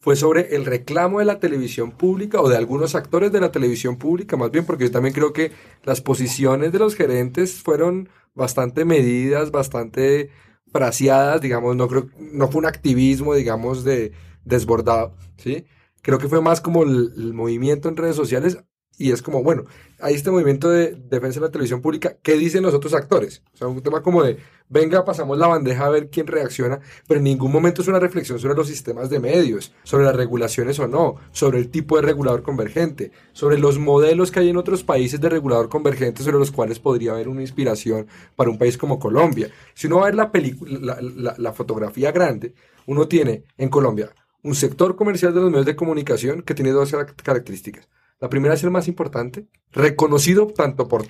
[0.05, 3.97] fue sobre el reclamo de la televisión pública o de algunos actores de la televisión
[3.97, 5.51] pública, más bien porque yo también creo que
[5.83, 10.29] las posiciones de los gerentes fueron bastante medidas, bastante
[10.71, 14.13] fraseadas, digamos, no creo, no fue un activismo, digamos, de
[14.45, 15.65] desbordado, ¿sí?
[16.03, 18.59] Creo que fue más como el movimiento en redes sociales
[18.99, 19.65] y es como, bueno,
[20.01, 23.43] hay este movimiento de defensa de la televisión pública, ¿qué dicen los otros actores?
[23.55, 27.19] O sea, un tema como de, venga, pasamos la bandeja a ver quién reacciona, pero
[27.19, 30.87] en ningún momento es una reflexión sobre los sistemas de medios, sobre las regulaciones o
[30.87, 35.21] no, sobre el tipo de regulador convergente, sobre los modelos que hay en otros países
[35.21, 39.51] de regulador convergente sobre los cuales podría haber una inspiración para un país como Colombia.
[39.75, 42.55] Si uno va a ver la, película, la, la fotografía grande,
[42.87, 44.11] uno tiene en Colombia
[44.43, 47.89] un sector comercial de los medios de comunicación que tiene dos características
[48.21, 51.07] la primera es el más importante, reconocido tanto por,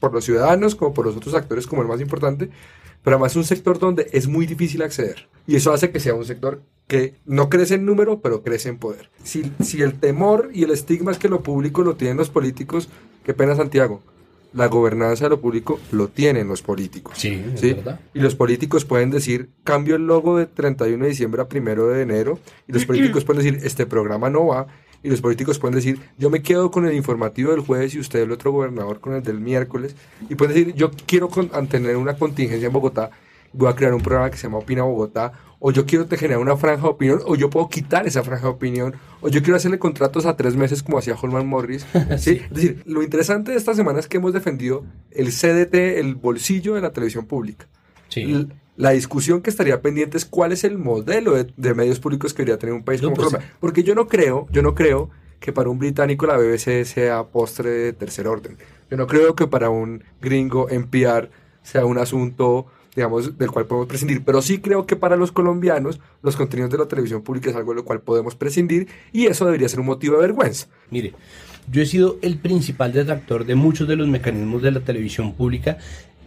[0.00, 2.50] por los ciudadanos como por los otros actores como el más importante,
[3.02, 5.28] pero además es un sector donde es muy difícil acceder.
[5.46, 8.78] Y eso hace que sea un sector que no crece en número, pero crece en
[8.78, 9.10] poder.
[9.22, 12.88] Si, si el temor y el estigma es que lo público lo tienen los políticos,
[13.24, 14.02] qué pena Santiago.
[14.54, 17.18] La gobernanza de lo público lo tienen los políticos.
[17.18, 17.74] Sí, ¿sí?
[17.74, 18.00] Verdad.
[18.14, 22.02] Y los políticos pueden decir, cambio el logo de 31 de diciembre a 1 de
[22.02, 22.38] enero.
[22.66, 24.66] Y los políticos pueden decir, este programa no va
[25.02, 28.20] y los políticos pueden decir, yo me quedo con el informativo del jueves y usted,
[28.20, 29.94] el otro gobernador, con el del miércoles.
[30.28, 31.28] Y pueden decir, yo quiero
[31.68, 33.10] tener una contingencia en Bogotá,
[33.52, 36.56] voy a crear un programa que se llama Opina Bogotá, o yo quiero generar una
[36.56, 39.78] franja de opinión, o yo puedo quitar esa franja de opinión, o yo quiero hacerle
[39.78, 41.86] contratos a tres meses como hacía Holman Morris.
[42.18, 42.42] ¿sí?
[42.44, 46.74] Es decir, lo interesante de esta semana es que hemos defendido el CDT, el bolsillo
[46.74, 47.66] de la televisión pública.
[48.08, 48.48] Sí.
[48.78, 52.60] La discusión que estaría pendiente es cuál es el modelo de, medios públicos que debería
[52.60, 53.52] tener un país como pues, Colombia.
[53.58, 55.10] Porque yo no creo, yo no creo
[55.40, 58.56] que para un británico la BBC sea postre de tercer orden.
[58.88, 61.28] Yo no creo que para un gringo NPR
[61.62, 66.00] sea un asunto digamos, del cual podemos prescindir, pero sí creo que para los colombianos
[66.22, 69.44] los contenidos de la televisión pública es algo de lo cual podemos prescindir y eso
[69.44, 70.66] debería ser un motivo de vergüenza.
[70.90, 71.14] Mire,
[71.70, 75.78] yo he sido el principal detractor de muchos de los mecanismos de la televisión pública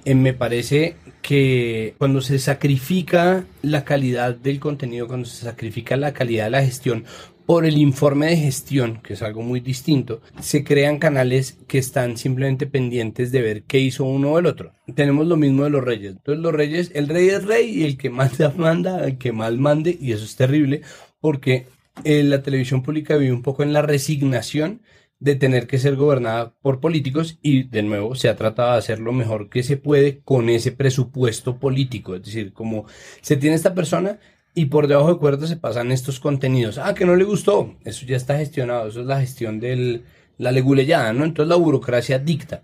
[0.06, 6.14] eh, me parece que cuando se sacrifica la calidad del contenido, cuando se sacrifica la
[6.14, 7.06] calidad de la gestión
[7.46, 12.18] por el informe de gestión, que es algo muy distinto, se crean canales que están
[12.18, 14.74] simplemente pendientes de ver qué hizo uno o el otro.
[14.96, 16.14] Tenemos lo mismo de los reyes.
[16.14, 19.54] Entonces los reyes, el rey es rey y el que más manda, el que más
[19.54, 20.82] mande, y eso es terrible
[21.20, 21.68] porque
[22.04, 24.82] eh, la televisión pública vive un poco en la resignación
[25.22, 29.00] de tener que ser gobernada por políticos y de nuevo se ha tratado de hacer
[29.00, 32.16] lo mejor que se puede con ese presupuesto político.
[32.16, 32.86] Es decir, como
[33.22, 34.20] se tiene esta persona
[34.56, 36.80] y por debajo de cuerda se pasan estos contenidos.
[36.80, 37.76] Ah, que no le gustó.
[37.86, 38.88] Eso ya está gestionado.
[38.88, 40.02] Eso es la gestión de
[40.40, 41.24] la leguleyada, ¿no?
[41.24, 42.64] Entonces la burocracia dicta.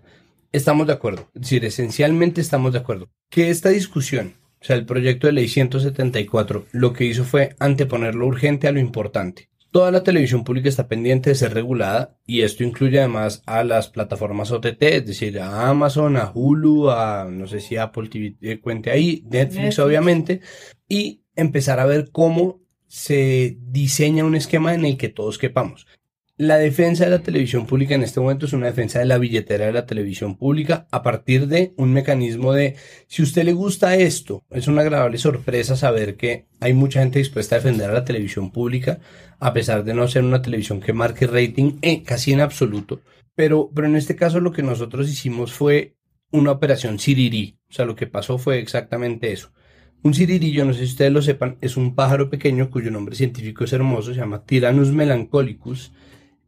[0.50, 1.28] Estamos de acuerdo.
[1.36, 3.08] Es decir, esencialmente estamos de acuerdo.
[3.30, 8.16] Que esta discusión, o sea, el proyecto de ley 174, lo que hizo fue anteponer
[8.16, 9.47] lo urgente a lo importante.
[9.70, 13.88] Toda la televisión pública está pendiente de ser regulada y esto incluye además a las
[13.88, 18.60] plataformas OTT, es decir, a Amazon, a Hulu, a no sé si Apple TV eh,
[18.60, 20.40] cuente ahí, Netflix, obviamente,
[20.88, 25.86] y empezar a ver cómo se diseña un esquema en el que todos quepamos.
[26.40, 29.66] La defensa de la televisión pública en este momento es una defensa de la billetera
[29.66, 32.76] de la televisión pública a partir de un mecanismo de,
[33.08, 37.56] si usted le gusta esto, es una agradable sorpresa saber que hay mucha gente dispuesta
[37.56, 39.00] a defender a la televisión pública,
[39.40, 43.00] a pesar de no ser una televisión que marque rating eh, casi en absoluto.
[43.34, 45.96] Pero, pero en este caso lo que nosotros hicimos fue
[46.30, 47.58] una operación Siriri.
[47.68, 49.50] O sea, lo que pasó fue exactamente eso.
[50.04, 53.64] Un yo no sé si ustedes lo sepan, es un pájaro pequeño cuyo nombre científico
[53.64, 55.90] es hermoso, se llama Tyrannus melancolicus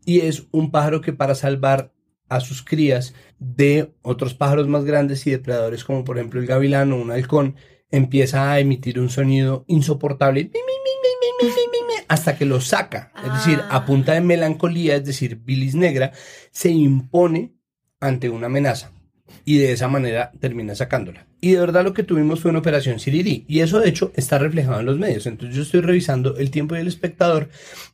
[0.05, 1.93] y es un pájaro que para salvar
[2.29, 6.93] a sus crías de otros pájaros más grandes y depredadores como por ejemplo el gavilán
[6.93, 7.57] o un halcón,
[7.91, 10.51] empieza a emitir un sonido insoportable
[12.09, 13.13] hasta que lo saca.
[13.25, 13.87] Es decir, a ah.
[13.87, 16.13] punta de melancolía, es decir, bilis negra,
[16.51, 17.55] se impone
[18.01, 18.91] ante una amenaza
[19.45, 21.27] y de esa manera termina sacándola.
[21.41, 24.39] Y de verdad lo que tuvimos fue una operación Siriri y eso de hecho está
[24.39, 25.27] reflejado en los medios.
[25.27, 27.49] Entonces yo estoy revisando el tiempo y el espectador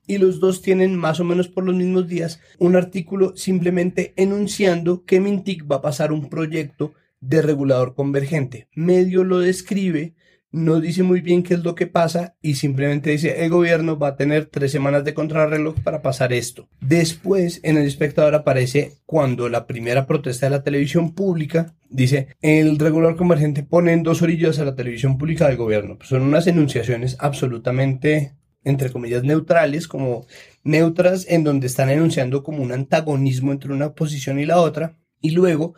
[0.07, 5.05] y los dos tienen más o menos por los mismos días un artículo simplemente enunciando
[5.05, 8.69] que Mintic va a pasar un proyecto de regulador convergente.
[8.75, 10.15] Medio lo describe
[10.57, 14.09] no dice muy bien qué es lo que pasa y simplemente dice el gobierno va
[14.09, 16.67] a tener tres semanas de contrarreloj para pasar esto.
[16.81, 22.79] Después en el espectador aparece cuando la primera protesta de la televisión pública dice el
[22.79, 25.99] regulador convergente pone en dos orillas a la televisión pública del gobierno.
[26.01, 28.33] son unas enunciaciones absolutamente
[28.65, 30.27] entre comillas neutrales, como
[30.65, 34.97] neutras en donde están enunciando como un antagonismo entre una posición y la otra.
[35.21, 35.75] Y luego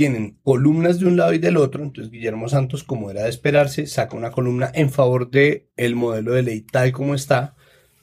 [0.00, 3.86] tienen columnas de un lado y del otro, entonces Guillermo Santos, como era de esperarse,
[3.86, 7.54] saca una columna en favor de el modelo de ley tal como está.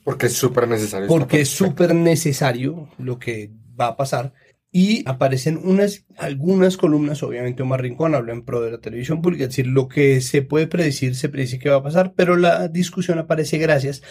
[0.03, 1.07] Porque es súper necesario.
[1.07, 4.33] Porque es súper necesario lo que va a pasar.
[4.71, 9.45] Y aparecen unas, algunas columnas, obviamente Omar Rincón habla en pro de la televisión pública,
[9.45, 12.67] es decir, lo que se puede predecir, se predice que va a pasar, pero la
[12.67, 14.03] discusión aparece gracias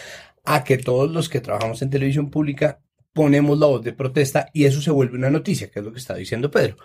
[0.43, 2.81] a que todos los que trabajamos en televisión pública
[3.13, 5.99] ponemos la voz de protesta y eso se vuelve una noticia, que es lo que
[5.99, 6.75] está diciendo Pedro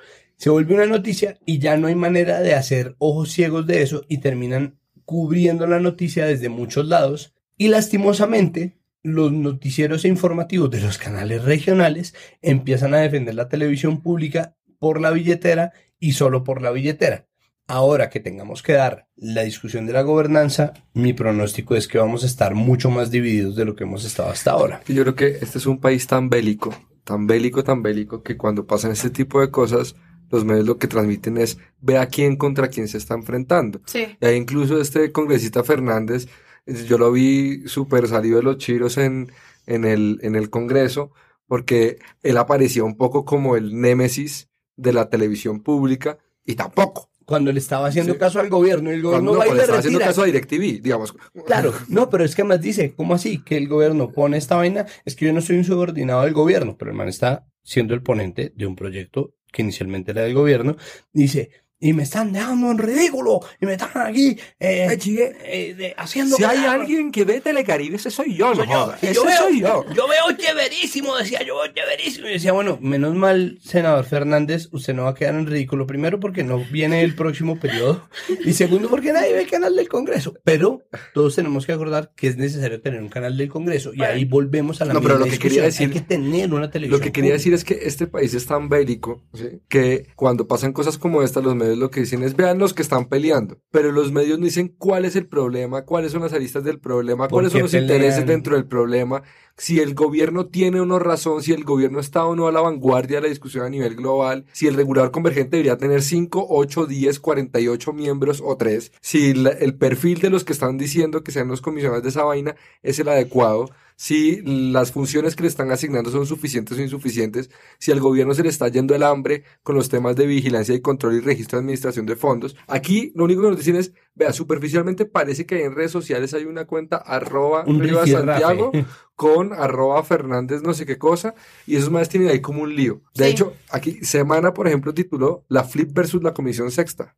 [0.43, 4.03] se vuelve una noticia y ya no hay manera de hacer ojos ciegos de eso
[4.09, 10.81] y terminan cubriendo la noticia desde muchos lados y lastimosamente los noticieros e informativos de
[10.81, 16.61] los canales regionales empiezan a defender la televisión pública por la billetera y solo por
[16.61, 17.29] la billetera.
[17.69, 22.25] Ahora que tengamos que dar la discusión de la gobernanza, mi pronóstico es que vamos
[22.25, 24.81] a estar mucho más divididos de lo que hemos estado hasta ahora.
[24.89, 26.75] Yo creo que este es un país tan bélico,
[27.05, 29.95] tan bélico, tan bélico, que cuando pasan este tipo de cosas,
[30.33, 33.81] los medios lo que transmiten es ve a quién contra quién se está enfrentando.
[33.85, 34.17] Sí.
[34.21, 36.27] Y ahí incluso este congresista Fernández,
[36.67, 39.31] yo lo vi súper salido de los chiros en,
[39.67, 41.13] en, el, en el Congreso,
[41.47, 47.11] porque él aparecía un poco como el némesis de la televisión pública y tampoco.
[47.27, 50.23] Cuando le estaba haciendo caso al gobierno, el gobierno va y le estaba haciendo caso
[50.23, 51.15] a DirecTV, digamos.
[51.47, 53.39] Claro, no, pero es que además dice, ¿cómo así?
[53.39, 56.77] Que el gobierno pone esta vaina, es que yo no soy un subordinado del gobierno,
[56.77, 60.77] pero el man está siendo el ponente de un proyecto que inicialmente era del gobierno,
[61.13, 61.51] dice,
[61.83, 66.65] y me están dejando en ridículo y me están aquí eh, eh, haciendo si hay
[66.65, 69.85] alguien que ve Telecaribe ese soy yo no yo, ese yo veo, soy yo.
[69.93, 74.95] yo veo chéverísimo decía yo veo chéverísimo y decía bueno menos mal senador Fernández usted
[74.95, 78.09] no va a quedar en ridículo primero porque no viene el próximo periodo
[78.45, 80.83] y segundo porque nadie ve el canal del Congreso pero
[81.15, 84.81] todos tenemos que acordar que es necesario tener un canal del Congreso y ahí volvemos
[84.81, 87.11] a la no, pero lo que quería decir hay que tener una televisión lo que
[87.11, 89.25] quería decir es que este país es tan bélico
[89.69, 92.83] que cuando pasan cosas como esta los medios lo que dicen es vean los que
[92.83, 96.65] están peleando, pero los medios no dicen cuál es el problema, cuáles son las aristas
[96.65, 99.23] del problema, cuáles son los intereses dentro del problema,
[99.57, 102.61] si el gobierno tiene o no razón, si el gobierno está o no a la
[102.61, 106.87] vanguardia de la discusión a nivel global, si el regulador convergente debería tener 5, 8,
[106.87, 111.49] 10, 48 miembros o 3, si el perfil de los que están diciendo que sean
[111.49, 116.11] los comisionados de esa vaina es el adecuado, si las funciones que le están asignando
[116.11, 119.89] son suficientes o insuficientes, si al gobierno se le está yendo el hambre con los
[119.89, 122.57] temas de vigilancia y control y registro de administración de fondos.
[122.67, 126.45] Aquí lo único que nos dicen es, vea, superficialmente parece que en redes sociales hay
[126.45, 128.73] una cuenta arroba Santiago
[129.15, 131.35] con arroba Fernández no sé qué cosa
[131.67, 133.03] y esos más tienen ahí como un lío.
[133.15, 137.17] De hecho, aquí Semana, por ejemplo, tituló La Flip versus la Comisión Sexta.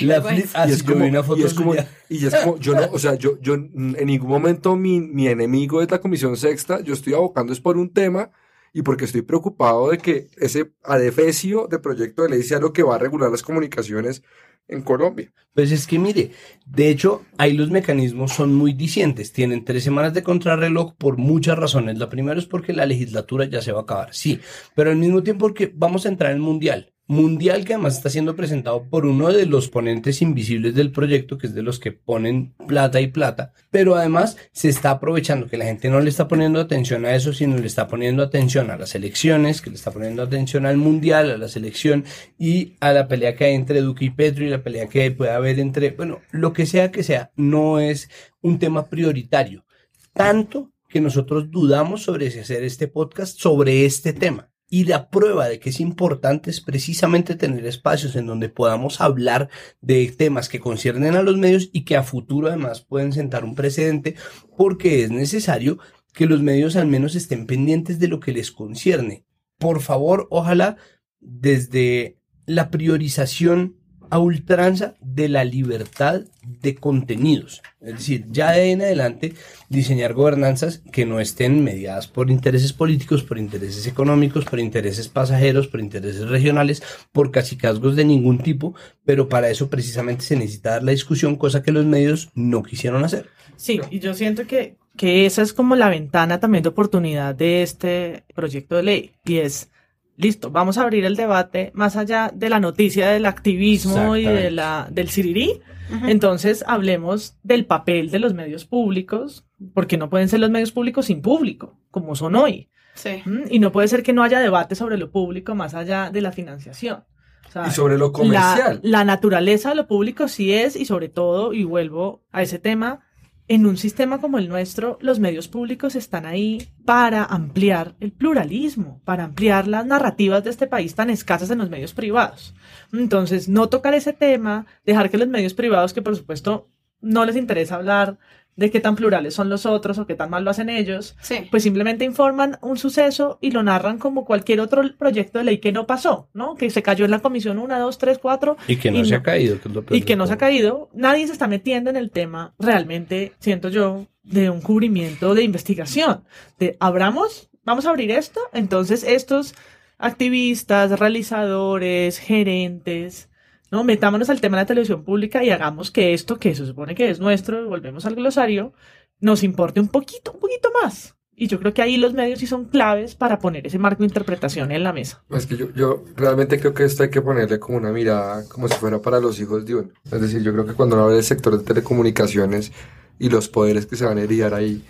[0.00, 1.74] La flip, y es como, una foto y es como,
[2.08, 5.82] y es como, yo no, o sea, yo, yo en ningún momento mi, mi enemigo
[5.82, 8.30] es la comisión sexta, yo estoy abocando es por un tema
[8.72, 12.82] y porque estoy preocupado de que ese adefesio de proyecto de ley sea lo que
[12.82, 14.22] va a regular las comunicaciones
[14.68, 15.32] en Colombia.
[15.52, 16.30] Pues es que mire,
[16.66, 19.32] de hecho, ahí los mecanismos son muy dicientes.
[19.32, 21.98] Tienen tres semanas de contrarreloj por muchas razones.
[21.98, 24.40] La primera es porque la legislatura ya se va a acabar, sí,
[24.74, 28.08] pero al mismo tiempo porque vamos a entrar en el mundial mundial que además está
[28.08, 31.92] siendo presentado por uno de los ponentes invisibles del proyecto, que es de los que
[31.92, 36.28] ponen plata y plata, pero además se está aprovechando que la gente no le está
[36.28, 39.90] poniendo atención a eso, sino le está poniendo atención a las elecciones, que le está
[39.90, 42.04] poniendo atención al mundial, a la selección
[42.38, 45.32] y a la pelea que hay entre Duque y Petro y la pelea que puede
[45.32, 48.08] haber entre, bueno, lo que sea que sea, no es
[48.40, 49.64] un tema prioritario,
[50.12, 54.53] tanto que nosotros dudamos sobre si hacer este podcast sobre este tema.
[54.68, 59.48] Y la prueba de que es importante es precisamente tener espacios en donde podamos hablar
[59.80, 63.54] de temas que conciernen a los medios y que a futuro además pueden sentar un
[63.54, 64.16] precedente
[64.56, 65.78] porque es necesario
[66.12, 69.24] que los medios al menos estén pendientes de lo que les concierne.
[69.58, 70.76] Por favor, ojalá
[71.20, 73.76] desde la priorización
[74.10, 77.62] a ultranza de la libertad de contenidos.
[77.80, 79.34] Es decir, ya de en adelante
[79.68, 85.68] diseñar gobernanzas que no estén mediadas por intereses políticos, por intereses económicos, por intereses pasajeros,
[85.68, 86.82] por intereses regionales,
[87.12, 88.74] por casicazgos de ningún tipo,
[89.04, 93.04] pero para eso precisamente se necesita dar la discusión, cosa que los medios no quisieron
[93.04, 93.28] hacer.
[93.56, 97.62] Sí, y yo siento que, que esa es como la ventana también de oportunidad de
[97.62, 99.70] este proyecto de ley, y es
[100.16, 104.50] listo, vamos a abrir el debate más allá de la noticia del activismo y de
[104.50, 105.60] la, del sirirí.
[106.06, 111.06] Entonces hablemos del papel de los medios públicos, porque no pueden ser los medios públicos
[111.06, 112.70] sin público, como son hoy.
[112.94, 113.22] Sí.
[113.24, 113.42] ¿Mm?
[113.50, 116.32] Y no puede ser que no haya debate sobre lo público más allá de la
[116.32, 117.04] financiación.
[117.48, 118.80] O sea, Y sobre lo comercial.
[118.82, 122.58] La, la naturaleza de lo público sí es, y sobre todo, y vuelvo a ese
[122.58, 123.00] tema,
[123.46, 129.02] en un sistema como el nuestro, los medios públicos están ahí para ampliar el pluralismo,
[129.04, 132.54] para ampliar las narrativas de este país tan escasas en los medios privados.
[132.92, 136.70] Entonces, no tocar ese tema, dejar que los medios privados, que por supuesto
[137.04, 138.18] no les interesa hablar
[138.56, 141.48] de qué tan plurales son los otros o qué tan mal lo hacen ellos, Sí.
[141.50, 145.72] pues simplemente informan un suceso y lo narran como cualquier otro proyecto de ley que
[145.72, 146.54] no pasó, ¿no?
[146.54, 149.10] Que se cayó en la comisión 1, 2, 3, 4 Y que no Y se
[149.12, 149.60] no- ha caído.
[149.60, 150.88] Que es lo peor y que no se ha caído.
[150.94, 156.22] Nadie se está metiendo en el tema realmente, siento yo, de un cubrimiento de investigación.
[156.60, 159.56] De abramos, vamos a abrir esto, entonces estos
[159.98, 163.28] activistas, realizadores, gerentes,
[163.74, 163.82] ¿no?
[163.82, 167.10] Metámonos al tema de la televisión pública y hagamos que esto, que se supone que
[167.10, 168.72] es nuestro, volvemos al glosario,
[169.18, 171.16] nos importe un poquito, un poquito más.
[171.34, 174.06] Y yo creo que ahí los medios sí son claves para poner ese marco de
[174.06, 175.24] interpretación en la mesa.
[175.28, 178.68] Es que yo, yo realmente creo que esto hay que ponerle como una mirada como
[178.68, 179.88] si fuera para los hijos de uno.
[180.04, 182.70] Es decir, yo creo que cuando uno habla del sector de telecomunicaciones
[183.18, 184.84] y los poderes que se van a heredar ahí,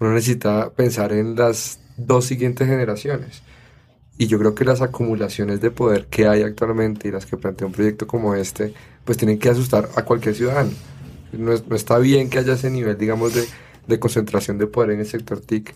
[0.00, 3.42] uno necesita pensar en las dos siguientes generaciones.
[4.16, 7.66] Y yo creo que las acumulaciones de poder que hay actualmente y las que plantea
[7.66, 8.72] un proyecto como este,
[9.04, 10.70] pues tienen que asustar a cualquier ciudadano.
[11.32, 13.44] No, no está bien que haya ese nivel, digamos, de,
[13.88, 15.74] de concentración de poder en el sector TIC.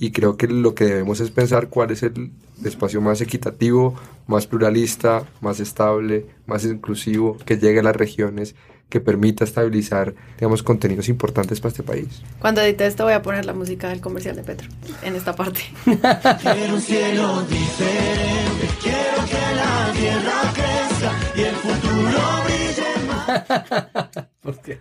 [0.00, 2.30] Y creo que lo que debemos es pensar cuál es el
[2.64, 3.94] espacio más equitativo,
[4.26, 8.54] más pluralista, más estable, más inclusivo, que llegue a las regiones,
[8.88, 12.22] que permita estabilizar, digamos, contenidos importantes para este país.
[12.40, 14.68] Cuando edite esto voy a poner la música del comercial de Petro
[15.02, 15.60] en esta parte.
[15.84, 24.28] Quiero un cielo diferente, quiero que la tierra crezca y el futuro brille más.
[24.48, 24.80] Porque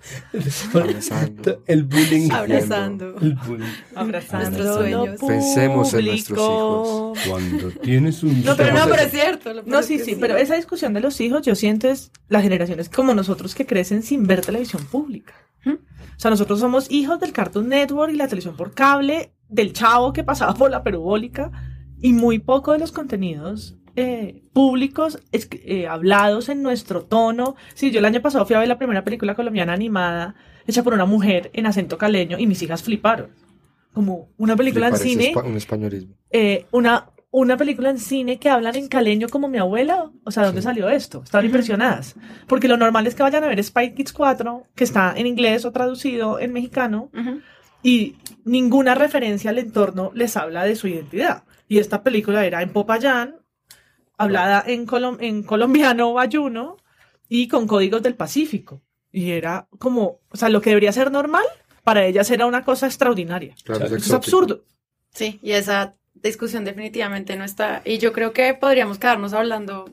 [0.74, 1.62] Abrazando.
[1.68, 2.32] el bullying.
[2.32, 3.18] Abrazando.
[3.20, 3.68] El bullying.
[3.96, 5.20] Abrazando Nuestros sueños.
[5.20, 7.14] Pensemos en nuestros público.
[7.28, 9.64] Cuando tienes un No, pero no, Estamos pero es cierto.
[9.66, 13.14] No, sí, sí, pero esa discusión de los hijos, yo siento es las generaciones como
[13.14, 15.34] nosotros que crecen sin ver televisión pública.
[15.66, 20.14] O sea, nosotros somos hijos del Cartoon Network y la televisión por cable, del chavo
[20.14, 21.52] que pasaba por la perubólica
[22.02, 27.56] y muy poco de los contenidos eh, públicos es- eh, hablados en nuestro tono.
[27.74, 30.36] Sí, yo el año pasado fui a ver la primera película colombiana animada
[30.66, 33.30] hecha por una mujer en acento caleño y mis hijas fliparon.
[33.94, 36.14] Como una película en cine espa- un españolismo.
[36.30, 40.12] eh, una, una película en cine que hablan en caleño como mi abuela.
[40.24, 40.66] O sea, ¿de dónde Sí.
[40.66, 41.22] salió esto?
[41.24, 42.16] Estaban impresionadas.
[42.48, 45.66] Porque lo normal es que vayan a ver Spy Kids 4, que está en inglés
[45.66, 47.40] o traducido en mexicano, Ujú.
[47.82, 51.44] y ninguna referencia al entorno les habla de su identidad.
[51.68, 53.36] Y esta película era en Popayán,
[54.18, 56.78] hablada en, colom- en colombiano bayuno
[57.30, 58.82] y con códigos del Pacífico.
[59.12, 61.46] Y era como, o sea, lo que debería ser normal,
[61.84, 63.56] para ellas era una cosa extraordinaria.
[63.64, 64.64] Claro, es Es absurdo.
[65.14, 67.82] Sí, y esa discusión definitivamente no está.
[67.86, 69.90] Y yo creo que podríamos quedarnos hablando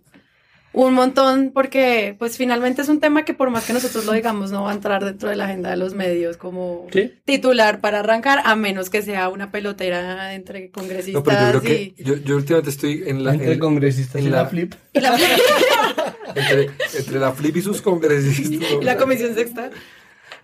[0.75, 4.51] un montón porque pues finalmente es un tema que por más que nosotros lo digamos
[4.51, 7.13] no va a entrar dentro de la agenda de los medios como Sí.
[7.25, 11.73] titular para arrancar a menos que sea una pelotera entre congresistas No, pero yo creo
[11.75, 14.47] y, que yo, yo últimamente estoy en la, Entre en- congresistas en y la- la
[14.49, 14.75] flip.
[14.93, 15.17] y la,
[16.35, 18.51] entre, entre la Flip y sus congresistas.
[18.81, 19.71] y la comisión sexta.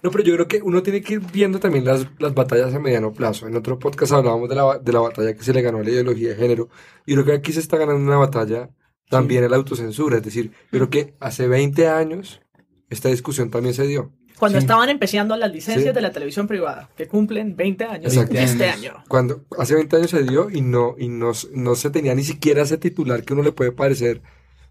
[0.03, 2.79] No, pero yo creo que uno tiene que ir viendo también las, las batallas a
[2.79, 3.47] mediano plazo.
[3.47, 5.91] En otro podcast hablábamos de la, de la batalla que se le ganó a la
[5.91, 6.69] ideología de género.
[7.05, 8.71] Y creo que aquí se está ganando una batalla
[9.11, 10.17] también es la autocensura.
[10.17, 12.41] Es decir, creo que hace 20 años
[12.89, 14.13] esta discusión también se dio.
[14.39, 14.65] Cuando Sí.
[14.65, 15.95] estaban empezando las licencias Sí.
[15.95, 18.39] de la televisión privada, que cumplen 20 años Exacto.
[18.39, 19.05] este 20 año.
[19.07, 22.63] Cuando hace 20 años se dio y no, y no, no se tenía ni siquiera
[22.63, 24.23] ese titular que uno le puede parecer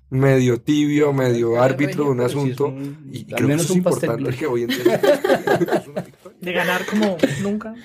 [0.09, 2.65] medio tibio, medio árbitro de un sí asunto.
[2.65, 5.01] un- y al creo que menos eso es importante que hoy en día.
[6.41, 7.75] De ganar como nunca.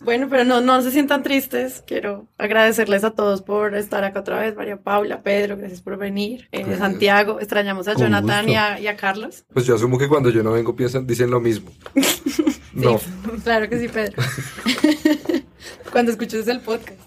[0.00, 1.82] Bueno, pero no, no se sientan tristes.
[1.86, 4.56] Quiero agradecerles a todos por estar acá otra vez.
[4.56, 6.48] María Paula, Pedro, gracias por venir.
[6.52, 6.78] Eh, Gracias.
[6.78, 9.44] Santiago, extrañamos a Con Jonathan y a, y a Carlos.
[9.52, 11.70] Pues yo asumo que cuando yo no vengo piensan, dicen lo mismo.
[12.74, 13.00] No.
[13.44, 14.20] Claro que sí, Pedro.
[15.92, 16.98] Cuando escuches el podcast.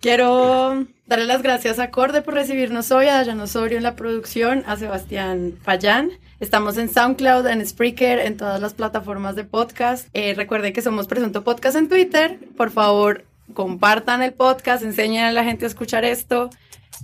[0.00, 4.62] Quiero darle las gracias a Corde por recibirnos hoy, a Dayan Osorio en la producción,
[4.66, 6.10] a Sebastián Payán.
[6.38, 10.08] Estamos en SoundCloud, en Spreaker, en todas las plataformas de podcast.
[10.12, 12.38] Eh, recuerden que somos Presunto Podcast en Twitter.
[12.56, 13.24] Por favor,
[13.54, 16.50] compartan el podcast, enseñen a la gente a escuchar esto.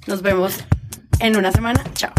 [0.07, 0.59] Nos vemos
[1.19, 1.83] en una semana.
[1.95, 2.13] Chao.